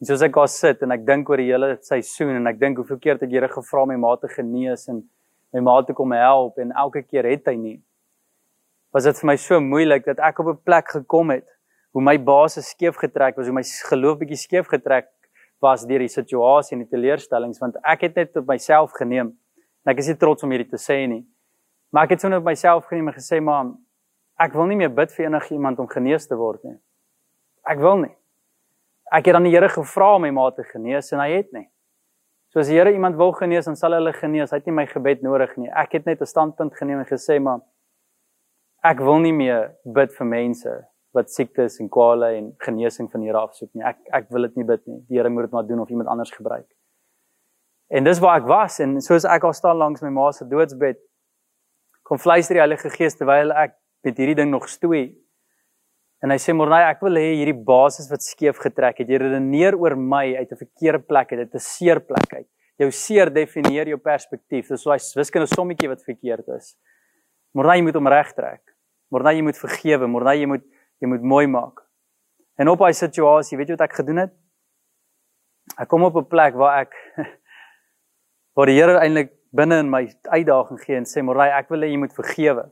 [0.00, 2.76] En soos ek daar sit en ek dink oor die hele seisoen en ek dink
[2.76, 5.02] hoeveel keer het ek Here gevra my ma te genees en
[5.52, 7.82] my ma te kom help en elke keer het hy nie.
[8.92, 11.48] Was dit vir my so moeilik dat ek op 'n plek gekom het
[11.92, 15.08] hoe my basis skeef getrek was, hoe my geloof bietjie skeef getrek
[15.60, 19.32] was deur die situasie en die teleurstellings want ek het net op myself geneem.
[19.84, 21.24] En ek is nie trots om hierdie te sê nie.
[21.90, 23.72] Maar ek het so net op myself geneem en gesê maar
[24.40, 26.78] ek wil nie meer bid vir enigiemand om genees te word nie.
[27.68, 28.14] Ek wil nie.
[29.12, 31.68] Ek het aan die Here gevra om my ma te genees en hy het nie.
[32.52, 34.50] So as die Here iemand wil genees dan sal hulle genees.
[34.50, 35.70] Hy het nie my gebed nodig nie.
[35.70, 37.60] Ek het net 'n standpunt geneem en gesê maar
[38.82, 40.72] ek wil nie meer bid vir mense
[41.14, 43.84] wat siektes en kwale en genesing van Here afsoek nie.
[43.84, 45.00] Ek ek wil dit nie bid nie.
[45.08, 46.66] Die Here moet dit maar doen of iemand anders gebruik.
[47.92, 50.98] En dis waar ek was en soos ek al staan langs my ma se doodsbed
[52.08, 55.12] kom fluister die Heilige Gees terwyl ek met hierdie ding nog stoei.
[56.22, 59.76] En hy sê Mornay, ek wil hê hierdie basis wat skeef getrek het, jy redeneer
[59.78, 62.48] oor my uit 'n verkeerde plek uit, uit 'n seer plek uit.
[62.78, 64.68] Jou seer definieer jou perspektief.
[64.68, 66.76] Dis so 'n wiskundige sommetjie wat verkeerd is.
[67.54, 68.71] Mornay, moet hom regtrek.
[69.12, 70.08] Mornay, jy moet vergewe.
[70.08, 70.64] Mornay, jy moet
[71.02, 71.82] jy moet mooi maak.
[72.60, 74.32] En op daai situasie, weet jy wat ek gedoen het?
[75.82, 76.94] Ek kom op 'n plek waar ek
[78.56, 81.90] waar die Here eintlik binne in my uitdaging gee en sê, "Morai, ek wil hê
[81.90, 82.70] jy moet vergewe."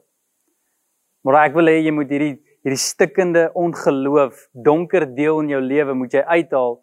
[1.25, 5.95] Morai, ek wil hê jy moet hierdie hierdie stikkende ongeloof, donker deel in jou lewe
[5.95, 6.81] moet jy uithaal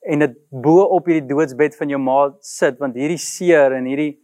[0.00, 4.18] en dit bo op hierdie doodsbed van jou ma sit want hierdie seer en hierdie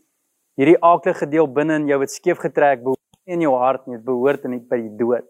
[0.57, 4.07] hierdie aaklige deel binne in jou wat skeef getrek behoort in jou hart nie, dit
[4.07, 5.27] behoort in by die dood.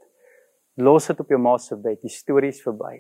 [0.76, 2.02] Los dit op jou ma se bed.
[2.04, 2.98] Die storie is verby.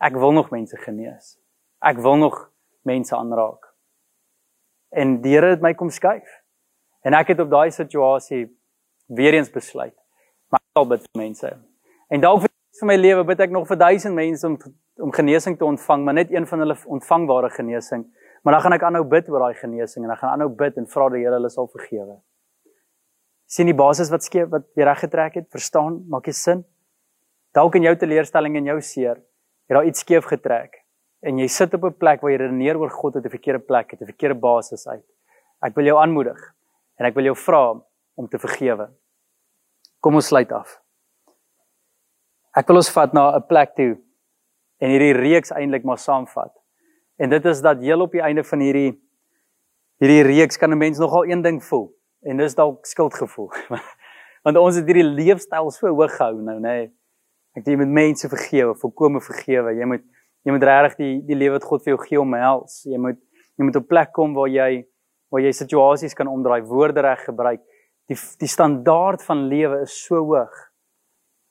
[0.00, 1.36] Ek wil nog mense genees.
[1.84, 2.38] Ek wil nog
[2.88, 3.68] mense aanraak.
[4.94, 6.40] En die Here het my kom skuif.
[7.04, 8.46] En ek het op daai situasie
[9.12, 9.96] weer eens besluit.
[10.48, 11.52] Maar sal bid vir mense.
[12.08, 14.58] En dalk vir my lewe bid ek nog vir duisend mense om
[15.02, 18.04] om genesing te ontvang, maar net een van hulle ontvangbare genesing.
[18.42, 20.86] Maar dan gaan ek aanhou bid oor daai genesing en dan gaan aanhou bid en
[20.86, 22.20] vra die Here hulle sal vergewe.
[23.54, 26.64] Sien die basis wat skep wat jy reg getrek het, verstaan, maak jy sin?
[27.54, 29.20] Dalk in jou teleurstelling en jou seer
[29.68, 30.80] het daar iets skeef getrek
[31.24, 33.92] en jy sit op 'n plek waar jy redeneer oor God uit 'n verkeerde plek,
[33.92, 35.04] uit 'n verkeerde basis uit.
[35.62, 36.38] Ek wil jou aanmoedig
[36.98, 37.80] en ek wil jou vra
[38.16, 38.90] om te vergewe.
[40.00, 40.80] Kom ons sluit af.
[42.56, 43.96] Ek wil ons vat na 'n plek toe
[44.80, 46.52] en hierdie reeks eintlik maar saamvat.
[47.18, 49.00] En dit is dat heel op die einde van hierdie
[50.00, 51.94] hierdie reeks kan 'n mens nogal een ding voel
[52.24, 53.50] en dis dalk skuldgevoel.
[54.44, 56.74] Want ons het hierdie leefstyl so hoog gehou nou, nê.
[56.74, 56.92] Nee.
[57.54, 59.76] Ek jy moet mense vergewe, volkome vergewe.
[59.78, 60.02] Jy moet
[60.44, 62.82] jy moet regtig die die lewe wat God vir jou gee omhels.
[62.90, 63.20] Jy moet
[63.54, 64.84] jy moet op 'n plek kom waar jy
[65.30, 67.62] waar jy situasies kan omdraai, woorde reg gebruik.
[68.08, 70.74] Die die standaard van lewe is so hoog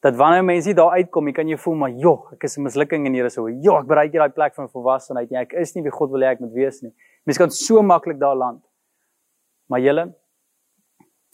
[0.04, 3.06] dat wanneer mense daar uitkom, jy kan jy voel maar, "Joh, ek is 'n mislukking
[3.06, 3.48] en hier is so.
[3.48, 5.40] Joh, ek bereik hier daai plek van volwassenheid nie.
[5.40, 6.94] Ek is nie wie God wil hê ek moet wees nie."
[7.26, 8.62] Mense kan so maklik daar land.
[9.70, 10.14] Maar julle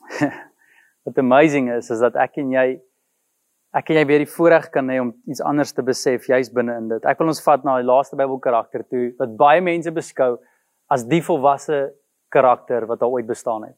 [1.03, 2.67] What amazing is is dat ek en jy
[3.77, 6.75] ek en jy weer die voorreg kan hê om iets anders te besef juis binne
[6.81, 7.05] in dit.
[7.05, 10.37] Ek wil ons vat na die laaste Bybelkarakter toe wat baie mense beskou
[10.89, 11.83] as die volwasse
[12.33, 13.77] karakter wat al ooit bestaan het.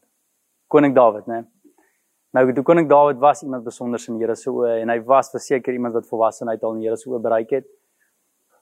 [0.71, 1.43] Koning Dawid, né?
[2.31, 5.33] Nou toe koning Dawid was iemand besonder in die Here se oë en hy was
[5.33, 7.67] verseker iemand wat volwassenheid al in die Here se oë bereik het.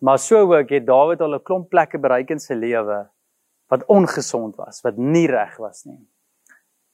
[0.01, 3.09] Maar so ook het Dawid al 'n klomp plekke bereik in sy lewe
[3.69, 6.01] wat ongesond was, wat nie reg was nie.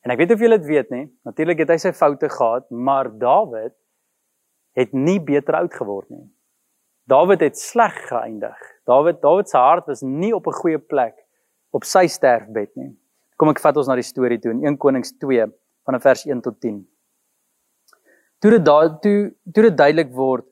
[0.06, 1.08] En ek weet of julle dit weet, nê?
[1.26, 3.74] Natuurlik het hy sy foute gehad, maar Dawid
[4.78, 6.28] het nie beter oud geword nie.
[7.10, 8.60] Dawid het sleg geëindig.
[8.86, 11.16] Dawid Dawid se hart was nie op 'n goeie plek
[11.74, 12.94] op sy sterfbed nie.
[13.38, 15.46] Kom ek vat ons na die storie toe in 1 Konings 2
[15.86, 16.86] van vers 1 tot 10.
[18.40, 20.46] toe dit daar toe toe dit duidelik word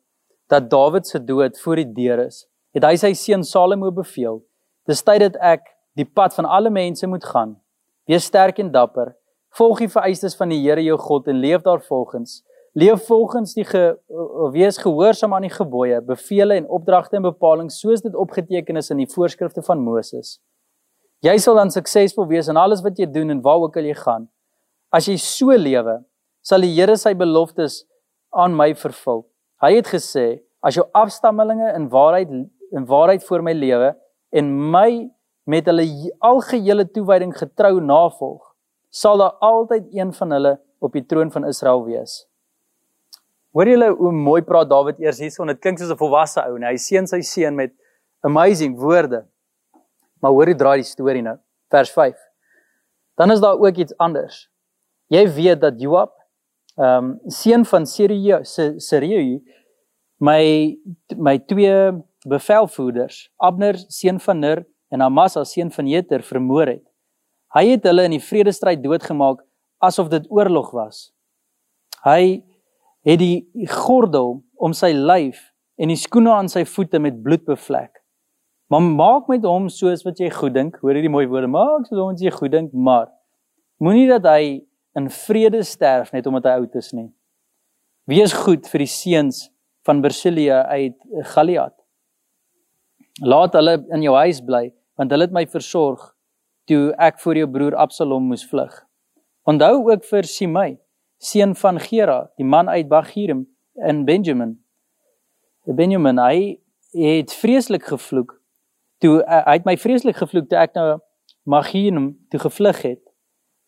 [0.49, 4.41] dat Dawid se dood voor die deur is, het hy sy seun Salomo beveel:
[4.87, 5.61] "Dis tyd dat ek
[5.95, 7.61] die pad van alle mense moet gaan.
[8.07, 9.15] Wees sterk en dapper,
[9.57, 12.41] volg die vereistes van die Here jou God en leef daarvolgens.
[12.73, 13.83] Leef volgens die ge,
[14.53, 19.03] wees gehoorsaam aan die gebooie, bevele en opdragte en bepalinge soos dit opgeteken is in
[19.03, 20.39] die voorskrifte van Moses.
[21.23, 23.93] Jy sal dan suksesvol wees in alles wat jy doen en waar ook al jy
[23.99, 24.25] gaan.
[24.89, 25.99] As jy so lewe,
[26.41, 27.83] sal die Here sy beloftes
[28.33, 29.23] aan my vervul.
[29.61, 32.33] Hy het gesê, as jou afstammelinge in waarheid
[32.73, 33.91] in waarheid voor my lewe
[34.33, 35.11] en my
[35.45, 35.85] met hulle
[36.25, 38.52] algehele toewyding getrou navolg,
[38.93, 42.23] sal daar altyd een van hulle op die troon van Israel wees.
[43.53, 45.49] Hoor julle hoe mooi praat Dawid eers hierson?
[45.49, 47.73] Dit klink soos 'n volwasse ou, nee, hy seën sy seun met
[48.21, 49.25] amazing woorde.
[50.21, 51.37] Maar hoor hoe draai die storie nou?
[51.69, 52.17] Vers 5.
[53.15, 54.49] Dan is daar ook iets anders.
[55.07, 56.13] Jy weet dat Joab,
[56.77, 58.43] ehm um, seun van Seruja,
[58.77, 59.39] Seruja,
[60.17, 60.77] my
[61.17, 61.91] my twee
[62.25, 66.92] bevelvoerders, Abner seun van Ner en Amasa seun van Jeter vermoor het.
[67.53, 69.43] Hy het hulle in die vredestryd doodgemaak
[69.83, 71.11] asof dit oorlog was.
[72.01, 72.41] Hy
[73.05, 77.99] het die gordel om sy lyf en die skoene aan sy voete met bloed bevlek.
[78.71, 80.79] Maar maak met hom soos wat jy goed dink.
[80.81, 81.51] Hoor hierdie mooi woorde.
[81.51, 83.11] Maak soos wat jy goed dink, maar
[83.83, 84.63] moenie dat hy
[84.97, 87.09] in vrede sterf net omdat hy oud is nie.
[88.09, 89.45] Wees goed vir die seuns
[89.85, 90.97] van Bersilia uit
[91.35, 91.75] Galiat.
[93.21, 96.12] Laat hulle in jou huis bly want hulle het my versorg
[96.67, 98.73] toe ek voor jou broer Absalom moes vlug.
[99.43, 100.77] Onthou ook vir Simei,
[101.19, 104.55] seun van Gera, die man uit Bagirim in Benjamin.
[105.65, 106.59] Die Benjamin hy
[106.93, 108.43] het vreeslik gevloek
[109.03, 110.87] toe uh, hy het my vreeslik gevloek toe ek nou
[111.43, 113.01] Magirim toe gevlug het.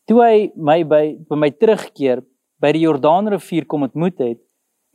[0.07, 2.21] Toe hy my by by my terugkeer
[2.63, 4.39] by die Jordaanrivier kom ontmoet het,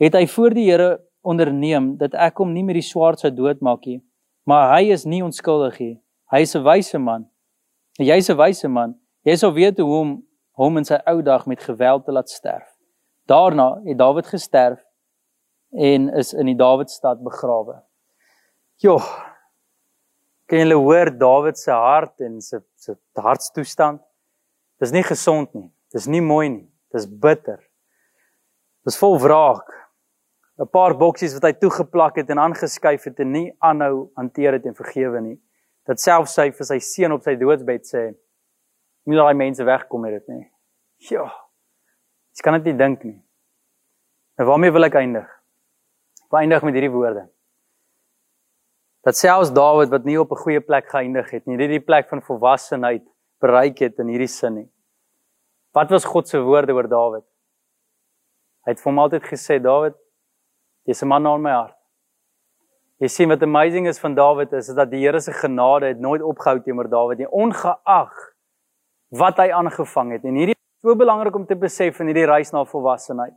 [0.00, 3.84] het hy voor die Here onderneem dat ek hom nie met die swaard sou doodmaak
[3.84, 3.98] nie,
[4.48, 5.96] maar hy is nie onskuldig nie.
[6.32, 7.28] Hy is 'n wyse man.
[8.00, 8.94] Jy's 'n wyse man.
[9.24, 10.10] Jy sal weet hoe om
[10.56, 12.68] hom in sy ou dag met geweld te laat sterf.
[13.28, 14.80] Daarna het Dawid gesterf
[15.72, 17.82] en is in die Dawidstad begrawe.
[18.76, 19.04] Joh.
[20.48, 24.00] Kan jy hoor Dawid se hart en sy sy hartstoestand?
[24.80, 25.70] Dis nie gesond nie.
[25.92, 26.68] Dis nie mooi nie.
[26.92, 27.60] Dis bitter.
[28.84, 29.68] Dis vol wraak.
[30.58, 34.66] 'n Paar boksies wat hy toegeplak het en aangeskuif het en nie aanhou hanteer het
[34.66, 35.38] en vergewe nie
[35.86, 38.02] dat selfs sy vir sy seun op sy doodsbed sê
[39.06, 40.46] nie daai mense wegkom met dit nie.
[41.10, 41.26] Ja.
[42.36, 43.18] Jy kan dit nie dink nie.
[44.38, 45.28] En waarmee wil ek eindig?
[46.28, 47.26] Ek eindig met hierdie woorde.
[49.04, 52.08] Dat selfs Dawid wat nie op 'n goeie plek geëindig het nie, nie die plek
[52.08, 53.04] van volwassenheid
[53.40, 54.70] bereik het in hierdie sin nie.
[55.72, 57.24] Wat was God se woorde oor Dawid?
[58.66, 59.96] Hy het vir hom altyd gesê Dawid,
[60.84, 61.79] jy's 'n man na my hart.
[63.00, 66.00] Jy sien wat amazing is van Dawid is, is dat die Here se genade het
[66.04, 68.12] nooit opgehou teenoor Dawid nie, ongeag
[69.16, 70.26] wat hy aangevang het.
[70.28, 73.32] En hierdie is so belangrik om te besef in hierdie reis na volwassenheid.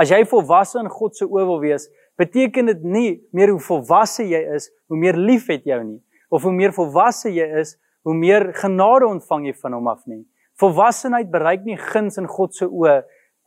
[0.00, 4.24] As jy volwasse in God se oë wil wees, beteken dit nie meer hoe volwasse
[4.24, 6.00] jy is, hoe meer lief het jou nie,
[6.32, 7.76] of hoe meer volwasse jy is,
[8.08, 10.22] hoe meer genade ontvang jy van hom af nie.
[10.56, 13.02] Volwassenheid bereik nie guns in God se oë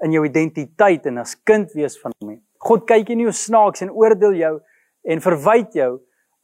[0.06, 2.42] in jou identiteit en as kind wees van hom nie.
[2.62, 4.60] God kyk nie hoe snaaks en oordeel jou
[5.04, 5.92] en verwyd jou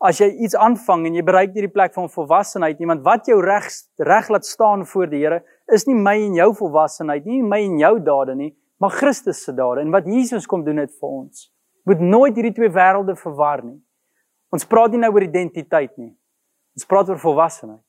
[0.06, 3.28] as jy iets aanvang en jy bereik nie die plek van volwassenheid nie want wat
[3.30, 3.70] jou reg
[4.04, 5.42] reg laat staan voor die Here
[5.74, 9.54] is nie my en jou volwassenheid nie my en jou dade nie maar Christus se
[9.54, 9.82] dade.
[9.82, 11.52] En wat Jesus kom doen het vir ons
[11.86, 13.78] moet nooit hierdie twee wêrelde verwar nie.
[14.50, 16.16] Ons praat nie nou oor identiteit nie.
[16.74, 17.84] Ons praat oor volwassenheid.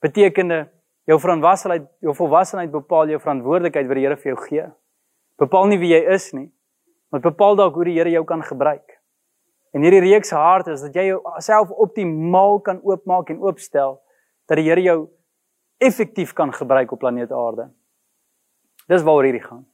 [0.00, 0.62] Betekende
[1.08, 4.68] jou verantwoordelikheid jou volwassenheid bepaal jou verantwoordelikheid wat die Here vir jou gee.
[5.38, 6.48] Bepaal nie wie jy is nie
[7.08, 8.97] maar bepaal dalk hoe die Here jou kan gebruik
[9.72, 13.98] En hierdie reeks hart is dat jy jouself optimaal kan oopmaak en oopstel
[14.48, 15.08] dat die Here jou
[15.78, 17.68] effektief kan gebruik op planeet Aarde.
[18.88, 19.66] Dis waaroor hierdie gaan.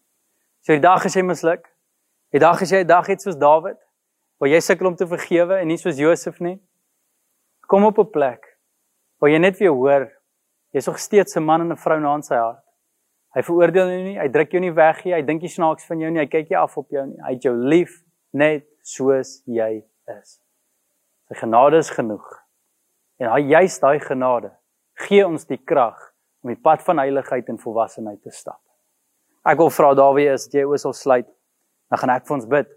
[0.60, 1.68] So die dag as jy misluk,
[2.34, 3.78] die dag as jy 'n dag het soos Dawid,
[4.38, 6.58] waar jy sukkel om te vergewe en nie soos Josef nie,
[7.66, 8.58] kom op 'n plek
[9.20, 10.10] waar jy net weer hoor
[10.74, 12.64] jy's nog steeds 'n man en 'n vrou na sy hart.
[13.34, 15.98] Hy veroordeel jou nie, hy druk jou nie weg nie, hy dink nie snaaks van
[16.00, 17.18] jou nie, hy kyk nie af op jou nie.
[17.22, 19.80] Hy het jou lief net soos jy
[20.12, 20.38] is.
[21.28, 22.26] Sy genade is genoeg.
[23.18, 24.52] En hy juist daai genade
[25.08, 25.98] gee ons die krag
[26.44, 28.60] om die pad van heiligheid en volwassenheid te stap.
[29.44, 31.28] Ek wil vra Dawie is jy oos sal sluit.
[31.90, 32.68] Dan gaan ek vir ons bid.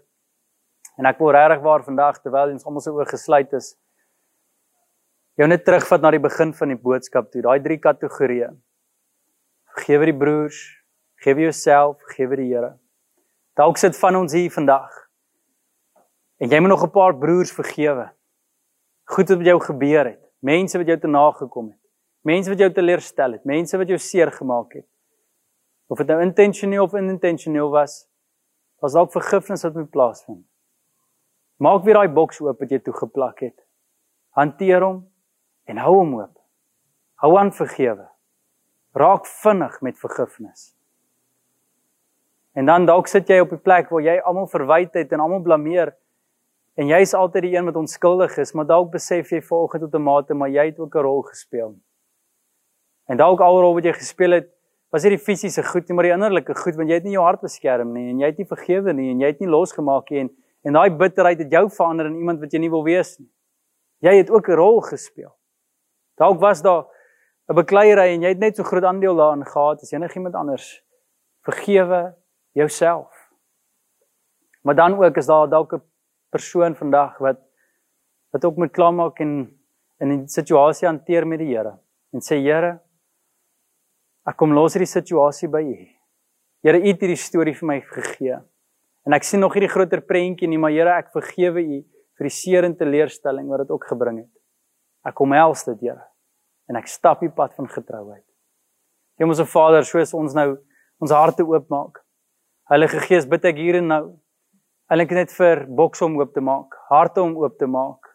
[0.98, 3.76] En ek wil regtig waar vandag terwyl ons almal so oor gesluit is
[5.38, 8.48] jou net terugvat na die begin van die boodskap toe, daai drie kategorieë.
[9.76, 10.58] Vergewe die broers,
[11.14, 12.72] vergewe jouself, vergewe die Here.
[13.58, 14.90] Dalk sit van ons hier vandag.
[16.38, 18.12] En jy moet nog 'n paar broers vergewe.
[19.04, 20.22] Goed wat met jou gebeur het.
[20.38, 21.78] Mense wat jou te nagekom het.
[22.20, 24.86] Mense wat jou teleurstel het, mense wat jou seer gemaak het.
[25.88, 28.02] Of dit nou intentioneel of onintentioneel was,
[28.82, 30.44] was dalk vergifnis wat moet plaasvind.
[31.58, 33.56] Maak weer daai boks oop wat jy toe geplak het.
[34.36, 35.00] Hanteer hom
[35.66, 36.34] en hou hom oop.
[37.22, 38.06] Hou aan vergewe.
[38.94, 40.74] Raak vinnig met vergifnis.
[42.54, 45.42] En dan dalk sit jy op 'n plek waar jy almal verwyd het en almal
[45.42, 45.96] blameer
[46.78, 50.02] en jy's altyd die een wat onskuldig is, maar dalk besef jy volgens tot 'n
[50.02, 51.74] mate maar jy het ook 'n rol gespeel.
[53.08, 54.48] En dalk al rol wat jy gespeel het,
[54.90, 57.24] was nie die fisiese goed nie, maar die innerlike goed want jy het nie jou
[57.24, 60.20] hart beskerm nie en jy het nie vergewe nie en jy het nie losgemaak nie
[60.20, 60.30] en
[60.66, 63.28] en daai bitterheid het jou verander in iemand wat jy nie wil wees nie.
[64.00, 65.34] Jy het ook 'n rol gespeel.
[66.16, 66.86] Dalk was daar
[67.48, 70.84] 'n bekleierery en jy het net so groot aandeel daarin gehad as enigiemand anders.
[71.42, 72.14] Vergewe
[72.52, 73.30] jouself.
[74.62, 75.82] Maar dan ook is daar dalk 'n
[76.30, 77.44] persoon vandag wat
[78.32, 79.32] wat ook moet klaarmaak en
[80.00, 81.78] in 'n situasie hanteer met die Here
[82.12, 82.80] en sê Here
[84.28, 85.76] Ek kom los hierdie situasie by U.
[86.66, 88.36] Here, U het hierdie storie vir my gegee.
[89.08, 91.78] En ek sien nog hierdie groter prentjie nie, maar Here, ek vergewe U
[92.18, 94.32] vir die seer en teleurstelling wat dit ook gebring het.
[95.08, 96.02] Ek kom hels dit, Here.
[96.68, 98.24] En ek stap die pad van getrouheid.
[99.18, 100.50] Hemelse Vader, soos ons nou
[101.00, 102.02] ons harte oopmaak.
[102.68, 104.02] Heilige Gees, bid ek hier en nou.
[104.88, 108.06] Eilik net vir bokse om oop te maak, harte om oop te maak,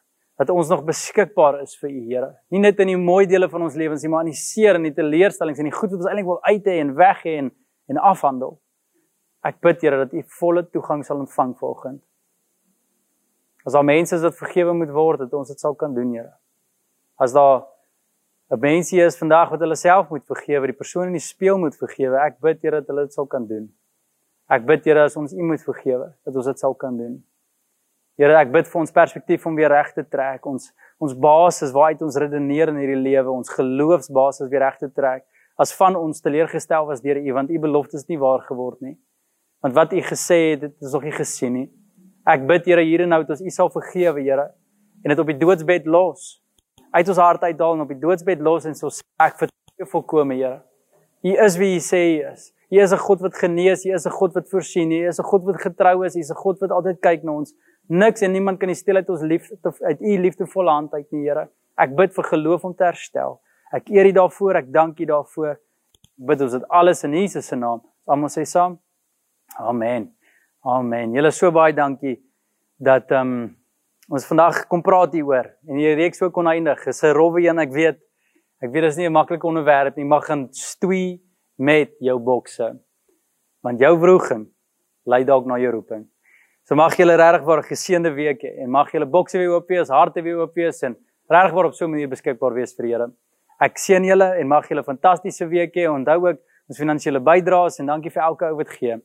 [0.42, 2.30] dat ons nog beskikbaar is vir U Here.
[2.50, 4.88] Nie net in die mooi dele van ons lewens nie, maar in die seer en
[4.88, 7.52] die teleurstellings en die goed wat ons eintlik wil uit hê en weg hê en
[7.92, 8.56] en afhandel.
[9.46, 12.00] Ek bid Here dat U volle toegang sal ontvang vanoggend.
[13.68, 16.34] As daar mense is wat vergewe moet word, dat ons dit sal kan doen, Here.
[17.20, 17.68] As daar
[18.50, 21.76] 'n mensie is vandag wat hulle self moet vergewe, die persoon in die spieël moet
[21.76, 23.70] vergewe, ek bid Here dat hulle dit sal kan doen.
[24.52, 27.22] Ek bid Here as ons U moet vergewe, dat ons dit sal kan doen.
[28.20, 30.70] Here, ek bid vir ons perspektief om weer reg te trek, ons
[31.04, 35.26] ons basis waaruit ons redeneer in hierdie lewe, ons geloofsbasis weer reg te trek.
[35.60, 38.96] As van ons teleurgestel was deur U, want U beloftes nie waar geword nie.
[39.66, 41.68] Want wat U gesê het, dit is nog nie gesien nie.
[42.30, 44.52] Ek bid Here hier en nou dat U sal vergewe, Here,
[45.04, 46.38] en dit op die doodsbed los.
[46.94, 50.62] Uit ons hart uitdaal en op die doodsbed los en so ek vertrou volkome, Here.
[51.24, 52.52] U is wie U sê U is.
[52.74, 55.24] U is 'n God wat genees, U is 'n God wat voorsien, U is 'n
[55.24, 57.54] God wat getrou is, U is 'n God wat altyd kyk na ons
[57.88, 61.26] Niks en niemand kan die steel uit ons liefde uit u liefdevolle hand uit nie,
[61.28, 61.50] Here.
[61.76, 63.42] Ek bid vir geloof om te herstel.
[63.74, 65.58] Ek eer U daarvoor, ek dank U daarvoor.
[66.16, 67.82] Bid ons dit alles in Jesus se naam.
[68.08, 68.78] Almal sê saam.
[69.60, 70.14] Amen.
[70.64, 71.16] Amen.
[71.18, 72.22] Julle so baie dankie
[72.80, 73.52] dat ehm um,
[74.14, 76.80] ons vandag kom praat hieroor en hierdie reeks ook kon eindig.
[76.86, 78.00] Dis 'n rowwe een, ek weet.
[78.62, 81.20] Ek weet dit is nie 'n maklike onderwerp nie, maar gaan stoei
[81.64, 82.74] met jou bokse.
[83.64, 84.48] Want jou wroging
[85.08, 86.06] lei dalk na jou roeping.
[86.68, 89.68] So mag julle regtig waar 'n geseënde week hê en mag julle bokse weer oop
[89.68, 90.96] wees, harte weer oop wees en
[91.30, 93.12] regtig waar op so 'n manier beskikbaar wees vir Here.
[93.60, 95.88] Ek seën julle en mag julle 'n fantastiese week hê.
[95.88, 96.40] Onthou ook
[96.70, 99.02] ons finansiële bydraes en dankie vir elke ou wat gee.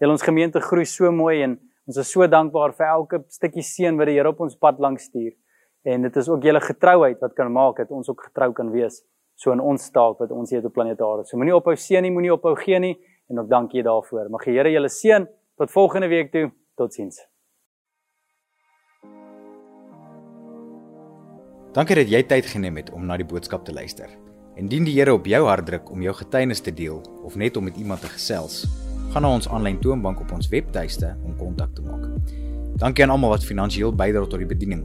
[0.00, 3.96] Julle ons gemeente groei so mooi en ons is so dankbaar vir elke stukkie seën
[3.96, 5.32] wat die Here op ons pad langs stuur.
[5.84, 9.02] En dit is ook julle getrouheid wat kan maak dat ons ook getrou kan wees
[9.34, 11.26] so in ons taak wat ons hier op planeet Aarde.
[11.26, 12.94] So moenie ophou seën nie, moenie ophou gee nie
[13.30, 14.30] en ook dankie daarvoor.
[14.30, 15.26] Mag die Here julle seën
[15.58, 16.50] tot volgende week toe.
[16.76, 17.20] Totsiens.
[21.72, 24.10] Dankie dat jy tyd geneem het om na die boodskap te luister.
[24.60, 27.64] Indien die Here op jou hart druk om jou getuienis te deel of net om
[27.64, 28.66] met iemand te gesels,
[29.14, 32.04] gaan na ons aanlyn toonbank op ons webtuiste om kontak te maak.
[32.80, 34.84] Dankie aan almal wat finansiëel bydra tot die bediening.